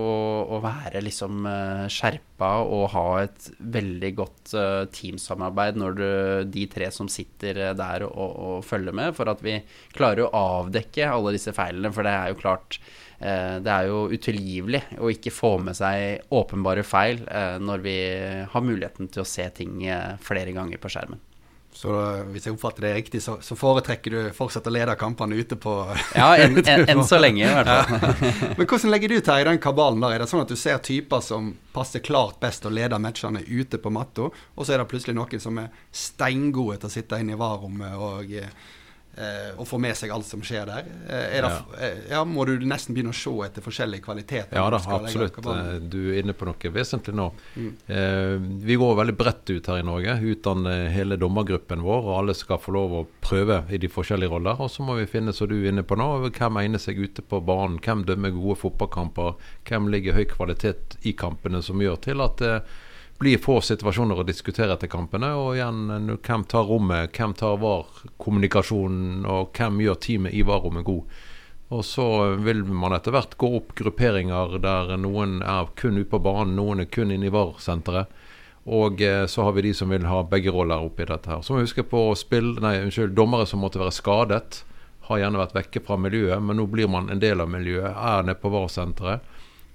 [0.50, 4.54] å være liksom eh, skjerpa og ha et veldig godt
[4.94, 6.08] teamsamarbeid når du,
[6.50, 9.60] de tre som sitter der og, og, følger med, for at vi
[9.94, 11.92] klarer å avdekke alle disse feilene.
[11.94, 12.80] For det er jo klart
[13.18, 17.24] det er jo utilgivelig å ikke få med seg åpenbare feil
[17.58, 17.96] når vi
[18.52, 19.82] har muligheten til å se ting
[20.22, 21.18] flere ganger på skjermen.
[21.78, 21.92] Så
[22.32, 25.74] hvis jeg oppfatter det riktig, så, så foretrekker du fortsatt å lede kampene ute på
[26.16, 28.16] Ja, enn en, en så lenge, i hvert fall.
[28.18, 28.48] Ja.
[28.58, 30.16] Men hvordan legger du til i den kabalen der?
[30.16, 33.78] Er det sånn at du ser typer som passer klart best å lede matchene ute
[33.78, 37.36] på matta, og så er det plutselig noen som er steingode til å sitte inne
[37.36, 38.74] i varerommet og eh, eh,
[39.58, 40.86] og få med seg alt som skjer der.
[41.08, 41.50] Eh, det, ja.
[41.80, 42.22] Eh, ja.
[42.28, 44.56] Må du nesten begynne å se etter forskjellige kvaliteter?
[44.58, 45.38] Ja da, absolutt.
[45.42, 47.28] Eh, du er inne på noe vesentlig nå.
[47.56, 47.70] Mm.
[47.86, 48.34] Eh,
[48.68, 50.18] vi går veldig bredt ut her i Norge.
[50.32, 54.60] Utdanne hele dommergruppen vår, og alle skal få lov å prøve i de forskjellige roller.
[54.62, 57.24] Og så må vi finne, som du er inne på nå, hvem egner seg ute
[57.24, 57.80] på banen.
[57.84, 59.34] Hvem dømmer gode fotballkamper?
[59.68, 62.76] Hvem ligger høy kvalitet i kampene som gjør til at eh,
[63.18, 65.32] blir få situasjoner å diskutere etter kampene.
[65.38, 71.18] Og igjen, hvem tar rommet, hvem tar VAR-kommunikasjonen, og hvem gjør teamet i VAR-rommet god.
[71.68, 72.06] Og så
[72.40, 76.84] vil man etter hvert gå opp grupperinger der noen er kun ute på banen, noen
[76.84, 78.14] er kun inne i VAR-senteret.
[78.68, 81.42] Og eh, så har vi de som vil ha begge roller oppi dette her.
[81.42, 84.62] Så må vi huske på spill, nei, unnskyld, dommere som måtte være skadet.
[85.08, 87.88] Har gjerne vært vekke fra miljøet, men nå blir man en del av miljøet.
[87.96, 89.24] Er nede på VAR-senteret.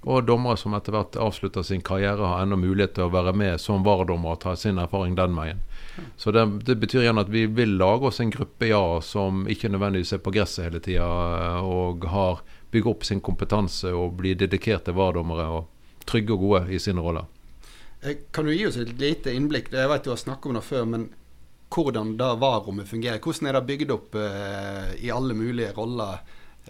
[0.04, 3.60] Og dommere som etter hvert avslutter sin karriere, har ennå mulighet til å være med
[3.60, 5.62] som VAR-dommer og ta sin erfaring den veien.
[6.20, 9.70] Så det, det, betyr igjen at vi vil lage oss en gruppe ja, som ikke
[9.72, 11.08] nødvendigvis er på gresset hele tida,
[11.64, 12.42] og har
[12.74, 17.28] bygger opp sin kompetanse og blir dedikerte VAR-dommere og trygge og gode i sine roller.
[18.02, 19.70] Eh, kan du gi oss et lite innblikk?
[19.72, 21.08] Jeg vet du har snakket om det før, men
[21.74, 23.22] hvordan da VAR-rommet fungerer?
[23.22, 26.20] Hvordan er det bygd opp uh, i alle mulige roller?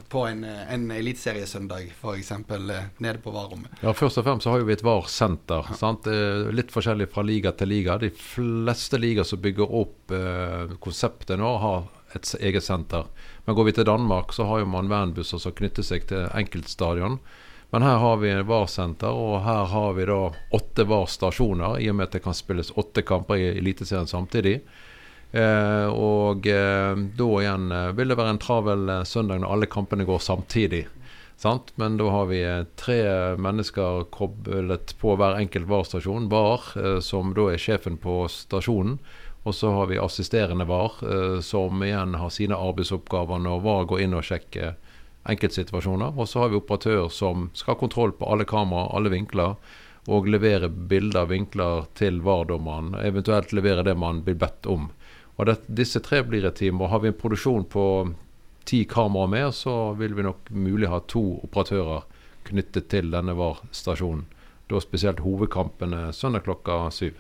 [0.09, 2.31] På en, en eliteseriesøndag, f.eks.
[2.31, 3.71] Eh, nede på VAR-rommet?
[3.81, 5.71] Ja, Først og fremst så har vi et VAR-senter.
[5.71, 5.93] Ja.
[6.55, 7.99] Litt forskjellig fra liga til liga.
[8.03, 13.09] De fleste ligaer som bygger opp eh, konseptet nå, har et eget senter.
[13.45, 17.19] Men går vi til Danmark, så har jo man vanbusser som knytter seg til enkeltstadion.
[17.75, 20.19] Men her har vi VAR-senter, og her har vi da
[20.55, 24.61] åtte VAR-stasjoner, i og med at det kan spilles åtte kamper i Eliteserien samtidig.
[25.35, 30.07] Eh, og eh, da igjen eh, vil det være en travel søndag når alle kampene
[30.07, 30.85] går samtidig.
[31.43, 31.73] Sant?
[31.81, 32.39] Men da har vi
[32.79, 33.01] tre
[33.43, 36.29] mennesker koblet på hver enkelt VAR-stasjon.
[36.31, 36.69] VAR,
[37.03, 39.01] som da er sjefen på stasjonen.
[39.43, 40.95] Og så har vi assisterende VAR,
[41.45, 44.79] som igjen har sine arbeidsoppgaver når VAR går inn og sjekker
[45.29, 46.15] enkeltsituasjoner.
[46.15, 49.59] Og så har vi operatør som skal ha kontroll på alle kamera, alle vinkler.
[50.07, 52.95] Og levere bilder, vinkler til VAR-dommeren.
[53.03, 54.93] Eventuelt levere det man blir bedt om.
[55.37, 56.81] Og det, disse tre blir et team.
[56.81, 57.87] Og har vi en produksjon på
[58.65, 62.07] ti kameraer mer, så vil vi nok mulig ha to operatører
[62.49, 64.25] knyttet til denne VAR-stasjonen.
[64.71, 67.19] Da spesielt hovedkampene søndag klokka syv.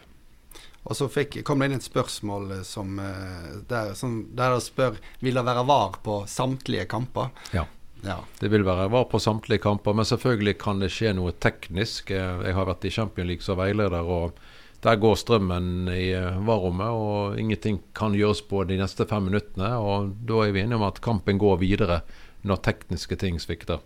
[0.84, 4.98] Og så fikk, kom det inn et spørsmål som, eh, der, som, der det spør
[5.24, 7.30] vil det være VAR på samtlige kamper.
[7.56, 7.64] Ja.
[8.04, 8.18] ja.
[8.40, 12.12] Det vil være VAR på samtlige kamper, men selvfølgelig kan det skje noe teknisk.
[12.12, 14.04] Eh, jeg har vært i Champion League som veileder.
[14.04, 14.36] og
[14.84, 19.72] der går strømmen i eh, varerommet, og ingenting kan gjøres på de neste fem minuttene.
[19.80, 22.02] og Da er vi enige om at kampen går videre
[22.44, 23.80] når tekniske ting svikter.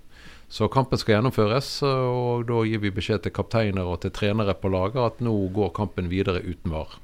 [0.51, 4.71] Så kampen skal gjennomføres, og da gir vi beskjed til kapteiner og til trenere på
[4.73, 6.97] laget at nå går kampen videre uten VAR.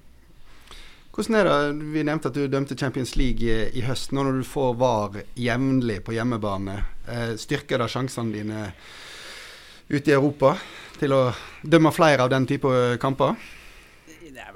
[1.14, 4.10] Hvordan er det, Vi nevnte at du dømte Champions League i, høst.
[4.10, 8.72] Nå når du får VAR jevnlig på hjemmebane, eh, styrker det sjansene dine
[9.88, 10.56] ute i Europa
[10.98, 13.36] til å dømme flere av den type kamper?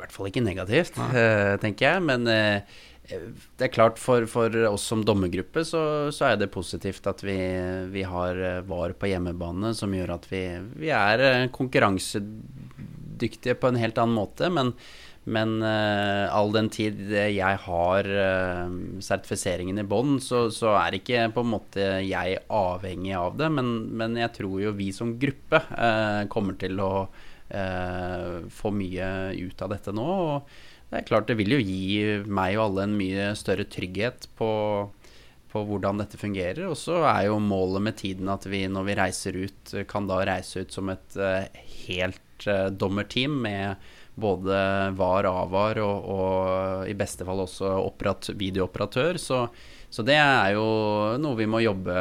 [0.09, 2.05] Er hvert fall ikke negativt, uh, tenker jeg.
[2.09, 2.79] Men uh,
[3.09, 7.37] det er klart, for, for, oss som dommergruppe så, så, er det positivt at vi,
[7.93, 10.43] vi, har eh, VAR på hjemmebane, som gjør at vi,
[10.77, 14.51] vi, er konkurransedyktige på en helt annen måte.
[14.53, 14.75] Men,
[15.29, 18.69] men uh, all den tid jeg har uh,
[19.05, 23.49] sertifiseringen i bånn, så, så, er ikke på en måte jeg avhengig av det.
[23.57, 23.67] Men,
[24.01, 27.09] men jeg tror jo vi som gruppe uh, kommer til å
[27.49, 30.07] eh, få mye ut av dette nå.
[30.07, 34.29] Og det er klart det vil jo gi meg og alle en mye større trygghet
[34.39, 34.51] på,
[35.53, 36.65] på hvordan dette fungerer.
[36.71, 40.23] Og så er jo målet med tiden at vi når vi reiser ut, kan da
[40.29, 43.89] reise ut som et eh, helt eh, dommerteam med
[44.19, 44.55] både
[44.99, 49.21] VAR, AVAR og, og i beste fall også videooperatør.
[49.23, 49.45] Så
[49.91, 50.65] så det er jo
[51.17, 51.95] noe vi må jobbe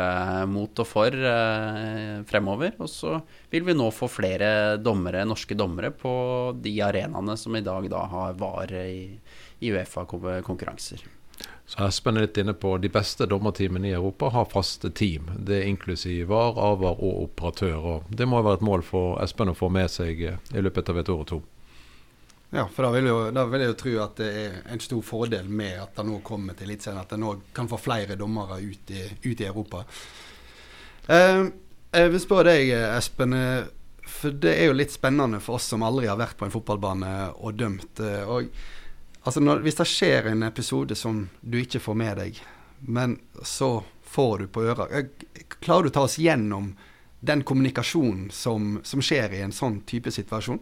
[0.52, 2.76] mot og for eh, fremover.
[2.84, 3.14] Og så
[3.54, 4.50] vil vi nå få flere
[4.84, 6.12] dommere, norske dommere på
[6.60, 9.06] de arenaene som i dag da har VAR i,
[9.64, 11.08] i Uefa-konkurranser.
[11.68, 15.32] Så Espen er litt inne på de beste dommerteamene i Europa har faste team.
[15.48, 17.78] Det er inklusiv VAR, AVAR og operatør.
[17.78, 21.00] Og det må være et mål for Espen å få med seg i løpet av
[21.04, 21.46] et år og to.
[22.50, 25.02] Ja, for da vil, jo, da vil, jeg jo tro at det er en stor
[25.04, 27.02] fordel med at det nå kommer til Eliteserien.
[27.02, 29.84] At det nå kan få flere dommere ut i, ut i Europa.
[31.08, 31.50] Uh,
[31.92, 33.36] jeg vil spørre deg, Espen.
[33.36, 33.68] Eh,
[34.08, 37.14] for det er jo litt spennende for oss som aldri har vært på en fotballbane
[37.36, 38.00] og dømt.
[38.00, 38.48] Eh, og,
[39.24, 42.42] altså når, hvis det skjer en episode som du ikke får med deg,
[42.88, 44.86] men så får du på øra
[45.58, 46.70] Klarer du å ta oss gjennom
[47.26, 50.62] den kommunikasjonen som, som skjer i en sånn type situasjon?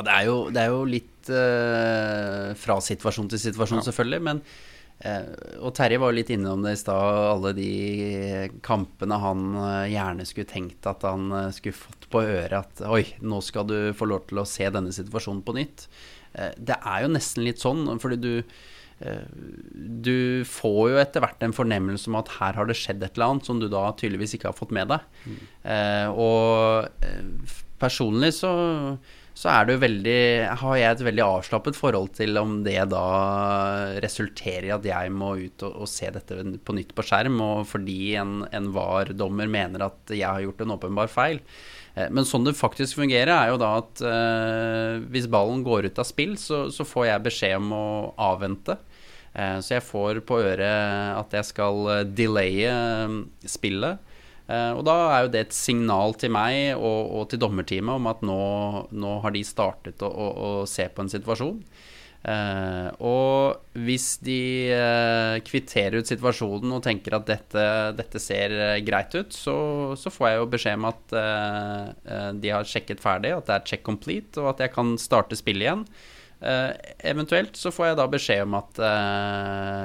[0.00, 3.86] Ja, det er jo, det er jo litt uh, fra situasjon til situasjon, ja.
[3.90, 4.20] selvfølgelig.
[4.24, 4.40] Men
[5.04, 7.68] uh, Og Terje var jo litt innom det i stad, alle de
[8.64, 13.42] kampene han uh, gjerne skulle tenkt at han skulle fått på øret at Oi, nå
[13.44, 15.88] skal du få lov til å se denne situasjonen på nytt.
[16.56, 18.34] det er jo nesten litt sånn, fordi du
[19.00, 23.30] du får jo etter hvert en fornemmelse om at her har det skjedd et eller
[23.30, 25.06] annet som du da tydeligvis ikke har fått med deg.
[25.24, 25.38] Mm.
[26.12, 26.90] og
[27.80, 28.50] personlig så
[29.40, 30.20] så er det jo veldig
[30.60, 33.04] Har jeg et veldig avslappet forhold til om det da
[34.04, 37.62] resulterer i at jeg må ut og, og se dette på nytt på skjerm, og
[37.70, 41.40] fordi en, en VAR-dommer mener at jeg har gjort en åpenbar feil.
[41.94, 46.02] Eh, men sånn det faktisk fungerer, er jo da at eh, hvis ballen går ut
[46.02, 47.86] av spill, så, så, får jeg beskjed om å
[48.30, 48.76] avvente.
[49.32, 52.76] Eh, så jeg får på øret at jeg skal delaye
[53.48, 54.09] spillet.
[54.50, 58.10] Uh, og da er jo det et signal til meg og, og til dommerteamet om
[58.10, 58.40] at nå,
[58.90, 61.60] nå, har de startet å, å, å se på en situasjon.
[62.20, 64.40] Uh, og hvis de
[64.74, 69.54] uh, kvitterer ut situasjonen og tenker at dette, dette ser greit ut, så,
[69.96, 71.14] så, får jeg jo beskjed om at
[72.42, 75.68] de har sjekket ferdig, at det er check complete, og at jeg kan starte spillet
[75.68, 75.86] igjen.
[77.06, 78.82] eventuelt så får jeg da beskjed om at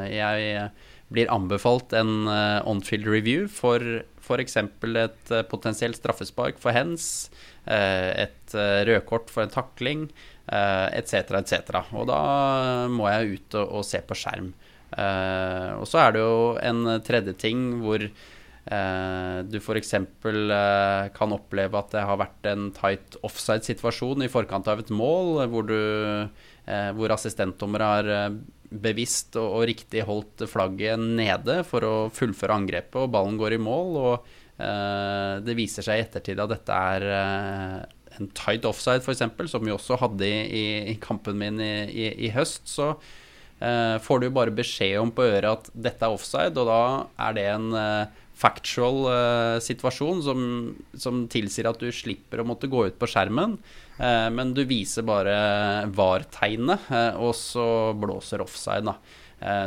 [0.10, 0.68] jeg
[1.14, 2.28] blir anbefalt en
[2.66, 4.58] on-field review for f.eks.
[4.58, 7.30] et uh, potensielt straffespark for hens,
[7.68, 10.08] uh, et uh, rødkort for en takling,
[10.46, 11.80] etc., etc.
[11.98, 12.20] Og da
[12.94, 14.52] må jeg ut og, og se på skjerm.
[14.94, 19.94] og så er det jo en tredje ting hvor du f.eks.
[20.22, 25.48] Uh, kan oppleve at det har vært en tight offside-situasjon i forkant av et mål,
[25.50, 26.30] hvor, du,
[26.94, 28.38] hvor assistentdommere har
[28.82, 33.62] bevisst og, og, riktig holdt flagget nede for å fullføre angrepet, og ballen går i
[33.62, 34.00] mål.
[34.02, 37.78] Og eh, det viser seg i ettertid at dette er eh,
[38.20, 42.34] en tight offside, f.eks., som vi også hadde i, i kampen min i, i, i
[42.36, 42.68] høst.
[42.72, 42.92] Så
[43.60, 46.84] eh, får du bare beskjed om på øret at dette er offside, og da
[47.28, 50.40] er det en eh, factual uh, situasjon som,
[51.00, 53.56] som, tilsier at du slipper å måtte gå ut på skjermen,
[53.98, 55.36] men du viser bare
[55.96, 57.68] VAR-tegnet, uh, og så
[57.98, 58.98] blåser offside, da.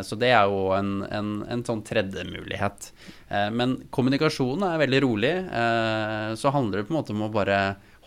[0.03, 2.89] Så det er jo en, en, en sånn tredje mulighet.
[3.55, 5.33] Men kommunikasjonen er veldig rolig.
[6.41, 7.59] Så handler det på en måte om å bare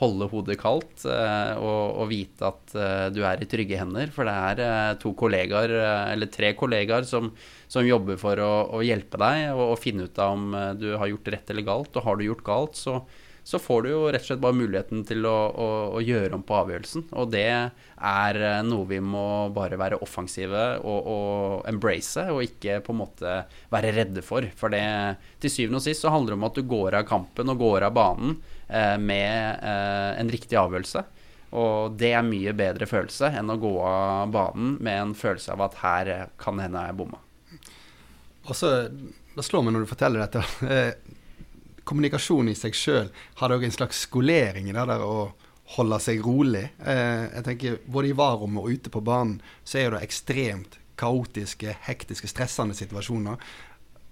[0.01, 2.75] holde hodet kaldt og, og, vite at
[3.13, 4.09] du er i trygge hender.
[4.11, 5.77] For det er to kollegaer,
[6.11, 7.29] eller tre kollegaer, som,
[7.71, 8.51] som jobber for å,
[8.81, 11.93] å hjelpe deg og, og, finne ut av om du har gjort rett eller galt.
[11.93, 12.97] Og har du gjort galt, så,
[13.43, 15.67] så får du jo rett og slett bare muligheten til å, å,
[15.97, 17.07] å, gjøre om på avgjørelsen.
[17.17, 19.25] Og det er noe vi må
[19.55, 23.35] bare være offensive og, og embrace, og ikke på en måte
[23.73, 24.45] være redde for.
[24.57, 24.85] For det
[25.41, 27.89] til syvende og sist så handler det om at du går av kampen og går
[27.89, 28.37] av banen
[28.71, 31.03] Eh, med eh, en riktig avgjørelse.
[31.59, 35.65] Og det er mye bedre følelse enn å gå av banen med en følelse av
[35.65, 37.19] at her kan hende jeg bomma.
[38.47, 38.87] Og så,
[39.35, 40.45] Det slår meg når du forteller dette.
[41.91, 45.33] Eh, kommunikasjon i seg sjøl, har dere en slags skolering i det der å
[45.75, 46.69] holde seg rolig?
[46.79, 52.27] jeg tenker Både i varerommet og ute på banen så er det ekstremt kaotiske, hektiske,
[52.27, 53.37] stressende situasjoner.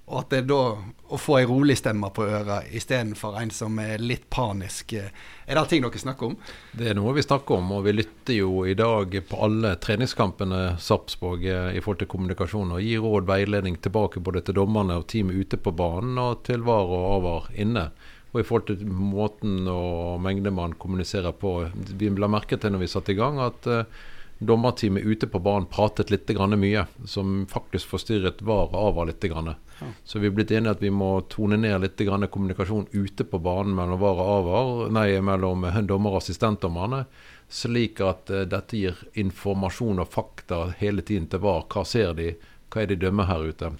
[0.09, 0.61] Og at det da
[1.09, 5.11] å få ei rolig stemme på øra istedenfor en som er litt panisk, eh,
[5.45, 6.35] er det ting dere snakker om?
[6.73, 10.79] Det er noe vi snakker om, og vi lytter jo i dag på alle treningskampene
[10.81, 15.05] Sarpsborg eh, i forhold til kommunikasjon, og gir råd veiledning tilbake både til dommerne og
[15.13, 17.91] teamet ute på banen, og til VAR og AVAR inne.
[18.33, 21.53] Og i forhold til måten og mengden man kommuniserer på.
[21.97, 24.01] Vi la merke til når vi satte i gang at uh,
[24.39, 29.23] dommerteamet ute på banen pratet litt mye, som faktisk forstyrret VAR og AVAR litt.
[29.23, 29.55] Ja.
[30.03, 31.99] Så vi er blitt enige at vi må tone ned litt
[32.31, 37.05] kommunikasjon ute på banen mellom VAR og AVAR, nei, mellom dommer og assistentdommerne,
[37.49, 41.65] slik at uh, dette gir informasjon og fakta hele tiden til VAR.
[41.67, 42.31] Hva ser de,
[42.69, 43.73] hva er de dømmer her ute?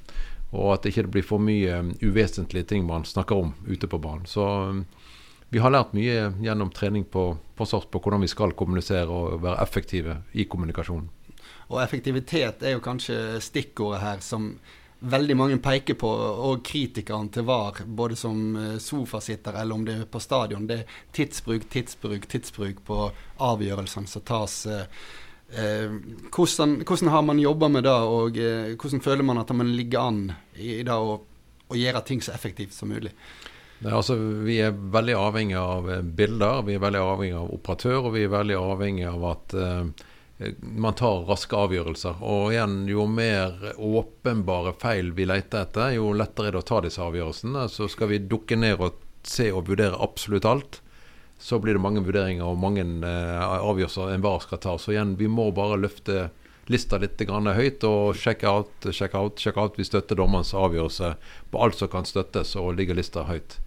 [0.51, 4.01] Og at det ikke blir for mye um, uvesentlige ting man snakker om ute på
[4.01, 4.28] banen.
[4.28, 4.84] Så um,
[5.50, 9.39] vi har lært mye gjennom trening på, på SORT på hvordan vi skal kommunisere og
[9.43, 11.10] være effektive i kommunikasjonen.
[11.70, 14.52] Og effektivitet er jo kanskje stikkordet her som
[15.00, 19.95] veldig mange peker på, og kritikerne til VAR, både som eh, sofasitter eller om det
[19.95, 23.06] er på stadion, det er tidsbruk, tidsbruk, tidsbruk på
[23.47, 24.58] avgjørelsene som tas.
[24.68, 25.06] Eh,
[25.56, 25.95] eh,
[26.36, 28.41] hvordan, hvordan, har man jobba med det, og
[28.76, 30.26] hvordan føler man at man ligger an
[30.58, 31.16] i, i det å,
[31.70, 33.16] å gjøre ting så effektivt som mulig?
[33.80, 37.99] Det, altså, vi er veldig avhengig av eh, bilder, vi er veldig avhengig av operatør,
[38.09, 40.07] og vi er veldig avhengig av at uh,
[40.59, 42.19] man tar raske avgjørelser.
[42.19, 46.82] Og igjen, jo mer åpenbare feil vi leter etter, jo lettere er det å ta
[46.84, 47.69] disse avgjørelsene.
[47.71, 50.82] Så skal vi dukke ned og se og vurdere absolutt alt,
[51.39, 54.75] så blir det mange vurderinger og mange uh, avgjørelser enhver skal ta.
[54.75, 56.27] Så igjen, vi må bare løfte
[56.69, 59.80] lista litt høyt og sjekke out, sjekke out, sjekke out.
[59.80, 61.15] Vi støtter dommerens avgjørelse
[61.49, 63.57] på alt som kan støttes, og ligger lista høyt.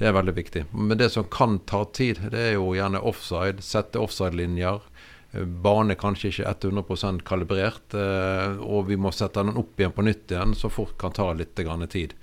[0.00, 0.64] Det er veldig viktig.
[0.72, 3.60] Men det som kan ta tid, det er jo gjerne offside.
[3.60, 4.80] Sette offside-linjer.
[5.32, 10.06] Eh, bane kanskje ikke 100 kalibrert, eh, og vi må sette den opp igjen på
[10.06, 11.52] nytt igjen, så fort kan ta litt
[11.92, 12.14] tid.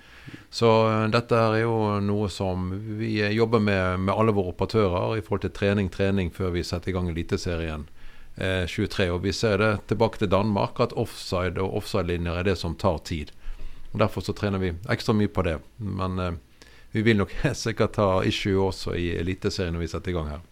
[0.49, 5.21] Så eh, dette er jo noe som vi jobber med med alle våre operatører i
[5.21, 7.85] forhold til trening, trening før vi setter i gang Eliteserien
[8.41, 9.11] eh, 23.
[9.13, 12.97] Og vi ser det tilbake til Danmark, at offside og offside-linjer er det som tar
[13.05, 13.37] tid.
[13.93, 15.59] Og Derfor så trener vi ekstra mye på det.
[15.77, 16.41] Men
[16.91, 20.45] vi vil nok sikkert ta issue også i Eliteserien når vi setter i gang her.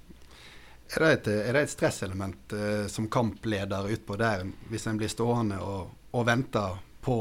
[0.95, 5.09] Er det et, er det et stresselement eh, som kampleder utpå der, hvis en blir
[5.09, 7.17] stående og, og venter på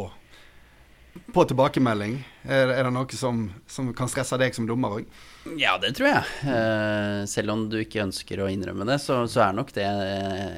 [1.34, 2.16] på tilbakemelding?
[2.44, 5.18] Er, det noe som, som, kan stresse deg som dommer òg?
[5.60, 6.22] Ja, det tror jeg.
[6.50, 9.86] Eh, selv om du ikke ønsker å innrømme det, så, så, er nok det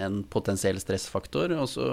[0.06, 1.54] en potensiell stressfaktor.
[1.60, 1.88] Og så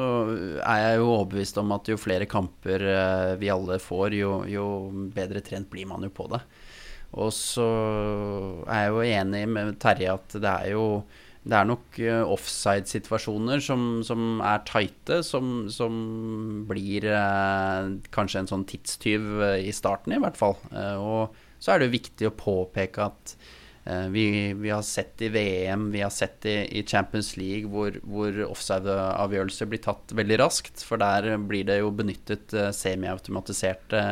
[0.63, 4.67] er jeg jo overbevist om at jo flere kamper eh, vi alle får, jo, jo
[5.15, 6.43] bedre trent blir man jo på det.
[7.13, 7.67] Og så
[8.65, 10.87] er jeg jo enig med Terje at det er jo
[11.43, 15.95] det er nok uh, offside-situasjoner som, som, er tighte, som, som
[16.69, 20.55] blir eh, kanskje en sånn tidstyv uh, i starten, i hvert fall.
[21.03, 23.35] og så er det viktig å påpeke at
[24.11, 24.25] vi,
[24.55, 29.67] vi, har sett i VM, vi har sett i, i Champions League hvor, hvor offside-avgjørelser
[29.71, 30.83] blir tatt veldig raskt.
[30.87, 34.03] For der blir det jo benyttet semiautomatiserte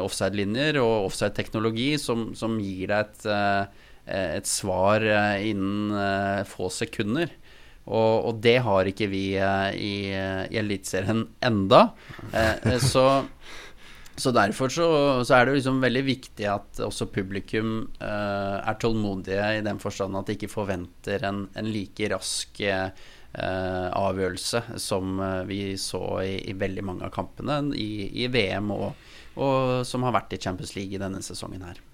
[0.00, 6.68] offside-linjer og offside-teknologi som, som, gir deg et Eh, et svar eh, innen eh, få
[6.72, 7.32] sekunder.
[7.84, 11.90] Og, og, det har ikke vi i, i Eliteserien enda.
[12.80, 13.04] så,
[14.16, 14.86] så derfor så,
[15.20, 20.32] så, er det liksom veldig viktig at også publikum er tålmodige i den forstand at
[20.32, 22.64] de ikke forventer en, en like rask
[23.36, 29.82] avgjørelse som vi så i, i, veldig mange av kampene i, i VM og, og,
[29.84, 31.84] som har vært i Champions League i denne sesongen her.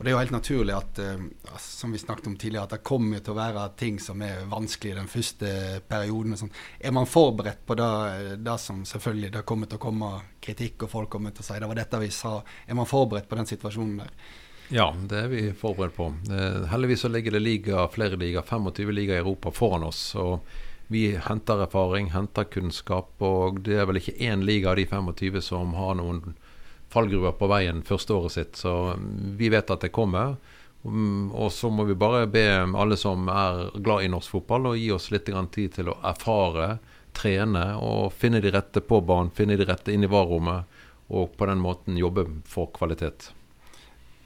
[0.00, 2.86] Og Det er jo helt naturlig at uh, som vi snakket om tidligere, at det
[2.88, 5.50] kommer til å være ting som er vanskelig i den første
[5.84, 6.38] perioden.
[6.40, 6.52] Sånn.
[6.80, 7.88] Er man forberedt på det,
[8.40, 10.08] det, som selvfølgelig det kommer til å komme
[10.40, 12.38] kritikk, og folk kommer til å si det var dette vi sa.
[12.64, 14.16] Er man forberedt på den situasjonen der?
[14.72, 16.08] Ja, det er vi forberedt på.
[16.32, 20.14] Eh, heldigvis så ligger det liga, flere liga, 25 liga i Europa foran oss.
[20.16, 20.40] og
[20.90, 25.44] vi henter erfaring, henter kunnskap, og det er vel ikke én liga av de 25
[25.44, 26.32] som har noen
[26.90, 28.60] fallgruver på veien første året sitt.
[28.60, 28.94] Så
[29.38, 30.36] vi vet at det kommer.
[30.82, 34.78] Mm, og så må vi bare be alle som er glad i norsk fotball, å
[34.78, 36.78] gi oss litt tid til å erfare,
[37.12, 40.64] trene og finne de rette på banen, finne de rette inn i varerommet,
[41.10, 43.32] og på den måten jobbe for kvalitet.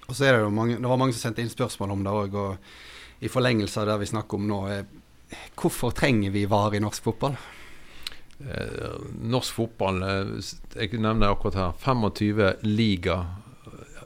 [0.06, 2.12] Og så er Det jo mange, det var mange som sendte inn spørsmål om det
[2.12, 2.34] òg.
[2.36, 4.60] Og i forlengelse av det vi snakker om nå,
[5.56, 7.38] hvorfor trenger vi VAR i norsk fotball?
[8.40, 10.30] Eh, norsk fotball eh,
[10.74, 13.20] Jeg nevner akkurat her 25 liga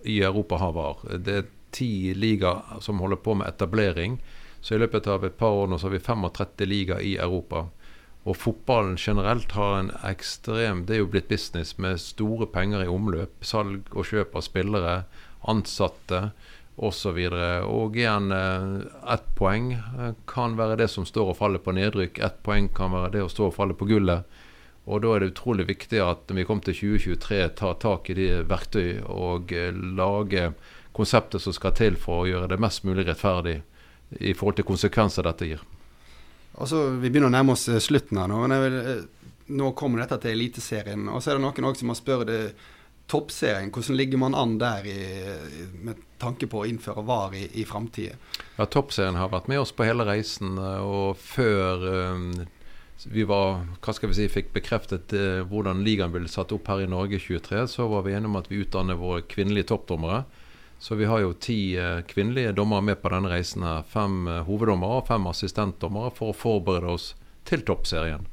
[0.05, 1.01] i Europa har VAR.
[1.19, 4.19] Det er ti liga som holder på med etablering.
[4.61, 7.67] Så i løpet av et par år nå så har vi 35 liga i Europa.
[8.29, 12.93] Og fotballen generelt har en ekstrem Det er jo blitt business med store penger i
[12.93, 13.45] omløp.
[13.45, 14.95] Salg og kjøp av spillere,
[15.49, 16.31] ansatte
[16.79, 17.19] osv.
[17.29, 21.75] Og, og igjen, eh, ett poeng eh, kan være det som står og faller på
[21.75, 22.21] nedrykk.
[22.25, 24.39] Ett poeng kan være det å stå og falle på gullet.
[24.89, 28.17] Og da er det utrolig viktig at når vi kommer til 2023, tar tak i
[28.19, 30.55] de verktøy og eh, lager
[30.97, 33.61] konseptet som skal til for å gjøre det mest mulig rettferdig
[34.25, 35.61] i forhold til konsekvenser dette gir.
[36.59, 38.41] Altså, Vi begynner å nærme oss slutten her nå.
[38.47, 39.07] men vil,
[39.49, 41.07] Nå kommer dette til Eliteserien.
[41.09, 42.33] Og så er det noen også som har spurt
[43.09, 44.99] toppserien, hvordan ligger man an der i,
[45.83, 48.19] med tanke på å innføre VAR i, i framtida?
[48.59, 50.59] Ja, toppserien har vært med oss på hele reisen.
[50.61, 52.27] Og før um,
[53.09, 56.85] vi var, hva skal vi si, fikk bekreftet uh, hvordan ligaen ble satt opp her
[56.85, 60.27] i Norge 23, så var vi enige om at vi utdanner våre kvinnelige toppdommere.
[60.79, 61.75] Så vi har jo ti
[62.07, 63.65] kvinnelige dommere med på denne reisen.
[63.67, 67.15] her, Fem hoveddommere og fem assistentdommere for å forberede oss
[67.49, 68.29] til toppserien.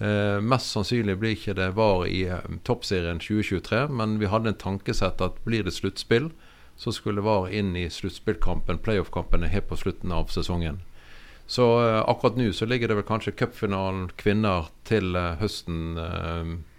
[0.00, 4.62] Eh, mest sannsynlig blir ikke det var i eh, toppserien 2023, men vi hadde en
[4.62, 6.30] tankesett at blir det sluttspill,
[6.80, 10.80] så skulle VAR inn i sluttspillkampen, playoff-kampene, helt på slutten av sesongen.
[11.50, 15.98] Så eh, akkurat nå så ligger det vel kanskje cupfinalen kvinner til eh, høsten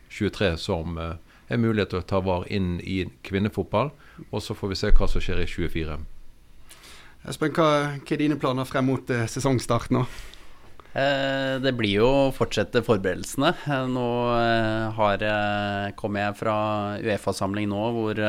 [0.09, 1.13] 23 eh, som eh,
[1.51, 3.93] er mulighet til å ta VAR inn i kvinnefotball.
[4.31, 6.01] Og så får vi se hva som skjer i 24.
[7.29, 7.69] Espen, hva,
[8.01, 10.07] hva er dine planer frem mot sesongstart nå?
[10.91, 13.53] Eh, det blir jo å fortsette forberedelsene.
[13.63, 15.23] Eh, nå eh, har,
[15.99, 16.55] kommer jeg fra
[16.99, 18.19] Uefa-samling nå hvor,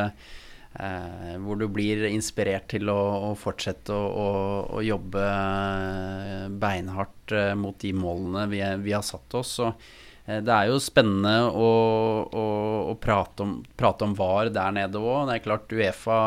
[0.72, 4.28] hvor, du blir inspirert til å, å fortsette å, å,
[4.78, 5.24] å, jobbe
[6.62, 9.58] beinhardt mot de målene vi, vi har satt oss.
[10.22, 11.68] Det er jo spennende å,
[12.30, 15.26] å prate, om, prate, om, VAR der nede òg.
[15.28, 16.18] Det er klart Uefa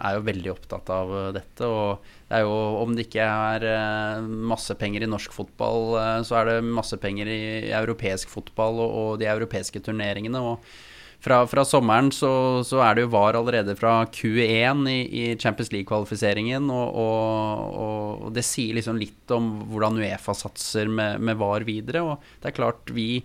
[0.00, 1.68] er jo veldig opptatt av dette.
[1.68, 6.20] Og det er jo, om det ikke er eh, masse penger i norsk fotball, eh,
[6.24, 7.42] så er det masse penger i
[7.76, 10.40] europeisk fotball og, og de europeiske turneringene.
[10.40, 10.64] og
[11.22, 12.32] fra, fra, sommeren så,
[12.66, 16.66] så, er det jo VAR allerede fra Q1 i, i Champions League-kvalifiseringen.
[16.72, 22.02] Og, og, og, det sier liksom litt om hvordan Uefa satser med, med VAR videre.
[22.02, 23.20] Og det er klart vi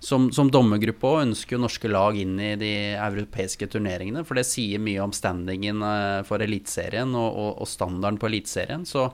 [0.00, 4.24] som, som dommergruppe òg ønsker jo norske lag inn i de europeiske turneringene.
[4.24, 8.88] For det sier mye om standingen eh, for Eliteserien og, og, standarden på Eliteserien.
[8.88, 9.10] Så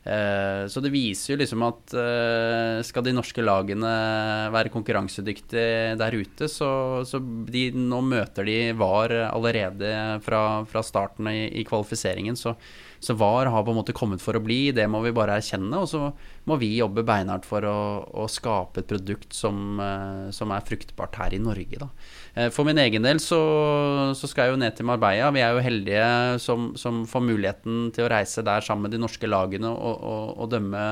[0.00, 3.90] Eh, så det viser jo liksom at eh, skal de norske lagene
[4.48, 6.70] være konkurransedyktige der ute, så,
[7.04, 9.92] så de, nå møter de VAR allerede
[10.24, 12.38] fra, fra starten i, i kvalifiseringen.
[12.38, 12.56] Så,
[13.00, 15.80] så, VAR har på en måte kommet for å bli, det må vi bare erkjenne.
[15.80, 16.10] Og så
[16.48, 17.78] må vi jobbe beinhardt for å,
[18.12, 19.80] å skape et produkt som,
[20.36, 21.80] som, er fruktbart her i Norge.
[21.80, 21.88] Da.
[22.52, 23.40] For min egen del så,
[24.16, 25.32] så, skal jeg jo ned til Marbella.
[25.32, 26.04] Vi er jo heldige
[26.44, 29.72] som, som får muligheten til å reise der sammen med de norske lagene.
[29.72, 30.84] og å, dømme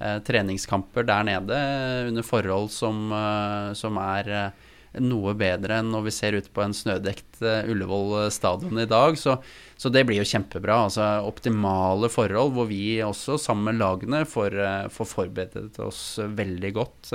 [0.00, 1.62] eh, treningskamper der nede
[2.08, 4.68] under forhold som, eh, som er eh,
[5.00, 9.16] noe bedre enn når vi ser ut på en snødekt Ullevål stadion i dag.
[9.18, 9.38] Så,
[9.76, 10.82] så, det blir jo kjempebra.
[10.88, 14.58] Altså optimale forhold hvor vi også sammen med lagene får,
[14.92, 17.14] får forberedt oss veldig godt.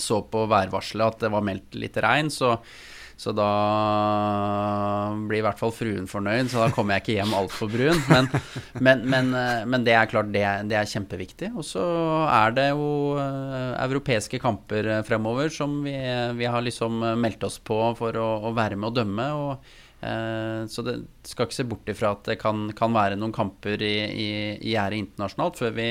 [0.00, 2.54] Så på værvarselet at det var meldt litt regn, så
[3.20, 3.50] så da
[5.28, 8.00] blir i hvert fall fruen fornøyd, så da kommer jeg ikke hjem altfor brun.
[8.08, 8.30] Men,
[8.86, 11.50] men, men, eh, men, det er klart, det, det er kjempeviktig.
[11.52, 11.84] Og så
[12.32, 15.92] er det jo uh, europeiske kamper eh, fremover som vi,
[16.38, 19.30] vi, har liksom meldt oss på for å, å være med og dømme.
[19.36, 20.94] Og, så det
[21.28, 24.72] skal ikke se bort ifra at det kan, kan være noen kamper i, i, i
[24.72, 25.90] gjerdet internasjonalt før vi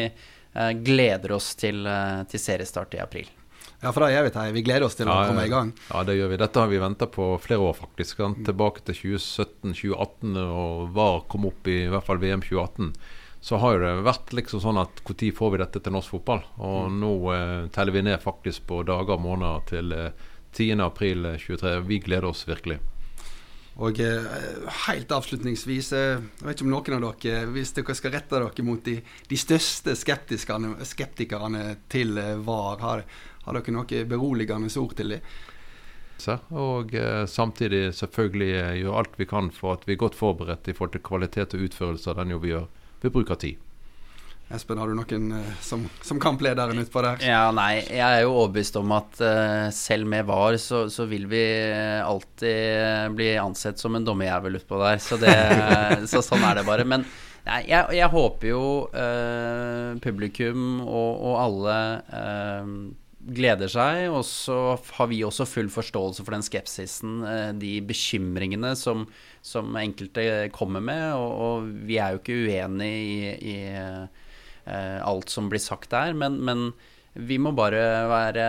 [0.82, 1.86] gleder oss til,
[2.26, 3.30] til seriestart i april.
[3.80, 4.52] Ja, for da er vi her.
[4.52, 5.72] Vi gleder oss til ja, å komme i gang.
[5.88, 6.40] Ja, det gjør vi.
[6.42, 8.20] Dette har vi venta på flere år, faktisk.
[8.48, 12.92] Tilbake til 2017-2018, og VAR kom opp i, i hvert fall VM 2018.
[13.40, 16.44] Så har det vært liksom sånn at når får vi dette til norsk fotball?
[16.60, 17.00] Og mm.
[17.00, 21.78] nå eh, teller vi ned faktisk på dager og måneder til eh, 10.4.23.
[21.88, 22.82] Vi gleder oss virkelig.
[23.80, 24.26] Og eh,
[24.90, 28.66] helt avslutningsvis, eh, jeg vet ikke om noen av dere, hvis dere skal rette dere
[28.68, 28.98] mot de,
[29.30, 33.06] de største skeptikerne til eh, VAR, har,
[33.46, 35.32] har dere noe beroligende ord til dem?
[36.52, 40.68] Og eh, samtidig selvfølgelig eh, gjøre alt vi kan for at vi er godt forberedt
[40.68, 42.70] i forhold til kvalitet og utførelse av den jobben vi gjør,
[43.04, 43.66] ved bruk av tid.
[44.50, 47.22] Espen, har du noen eh, som, som kamplederen utpå der?
[47.22, 51.28] Ja, nei, jeg er jo overbevist om at eh, selv med VAR så, så, vil
[51.30, 51.44] vi
[52.02, 54.98] alltid bli ansett som en dommerjævel utpå der.
[55.06, 55.36] Så, det,
[56.12, 56.88] så, sånn er det bare.
[56.90, 57.06] Men
[57.46, 61.78] nei, jeg, jeg, håper jo eh, publikum og, og alle
[63.36, 64.58] gleder seg, og så
[64.98, 69.06] har vi også full forståelse for den skepsisen, eh, de bekymringene som,
[69.46, 71.04] som enkelte kommer med.
[71.16, 76.16] Og, og, vi er jo ikke uenig i, i uh, alt som blir sagt der,
[76.18, 76.72] men, men,
[77.20, 78.44] vi må bare være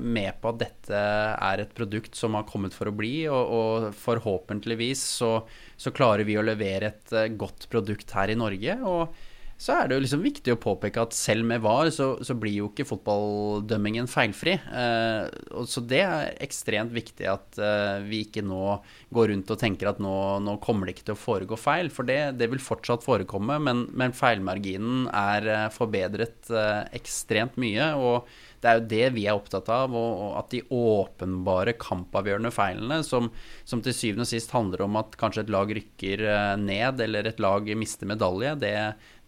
[0.00, 0.98] med på at dette
[1.34, 5.32] er et produkt som har kommet for å bli, og, og forhåpentligvis så,
[5.76, 8.78] så, klarer vi å levere et uh, godt produkt her i Norge.
[8.86, 12.34] og så er det jo liksom viktig å påpeke at selv med VAR, så, så
[12.38, 14.56] blir jo ikke fotballdømmingen feilfri.
[14.58, 15.28] Eh,
[15.70, 18.78] så det er ekstremt viktig at eh, vi ikke nå
[19.14, 21.92] går rundt og tenker at nå, nå, kommer det ikke til å foregå feil.
[21.94, 27.92] For det, det vil fortsatt forekomme, men, men feilmarginen er eh, forbedret eh, ekstremt mye.
[27.94, 28.28] og
[28.64, 33.28] det er jo det vi er opptatt av, og, at de åpenbare kampavgjørende feilene, som,
[33.68, 37.28] som, til syvende og sist handler om at kanskje et lag rykker eh, ned, eller
[37.28, 38.74] et lag mister medalje, det,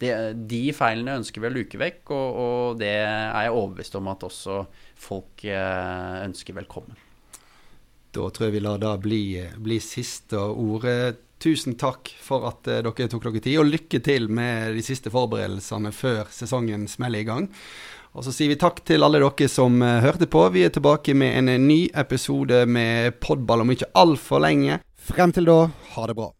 [0.00, 0.14] det,
[0.48, 4.24] de feilene ønsker vi å luke vekk, og, og, det er jeg overbevist om at
[4.30, 4.62] også
[5.08, 6.96] folk eh, ønsker velkommen.
[8.16, 9.22] Da tror jeg vi lar det bli,
[9.60, 11.18] bli siste ordet.
[11.36, 15.12] Tusen takk for at eh, dere tok dere tid, og lykke til med de siste
[15.12, 17.50] forberedelsene før sesongen smeller i gang.
[18.16, 20.46] Og så sier vi takk til alle dere som uh, hørte på.
[20.54, 24.80] Vi er tilbake med en ny episode med podball om ikke altfor lenge.
[24.96, 26.30] Frem til da, ha det bra.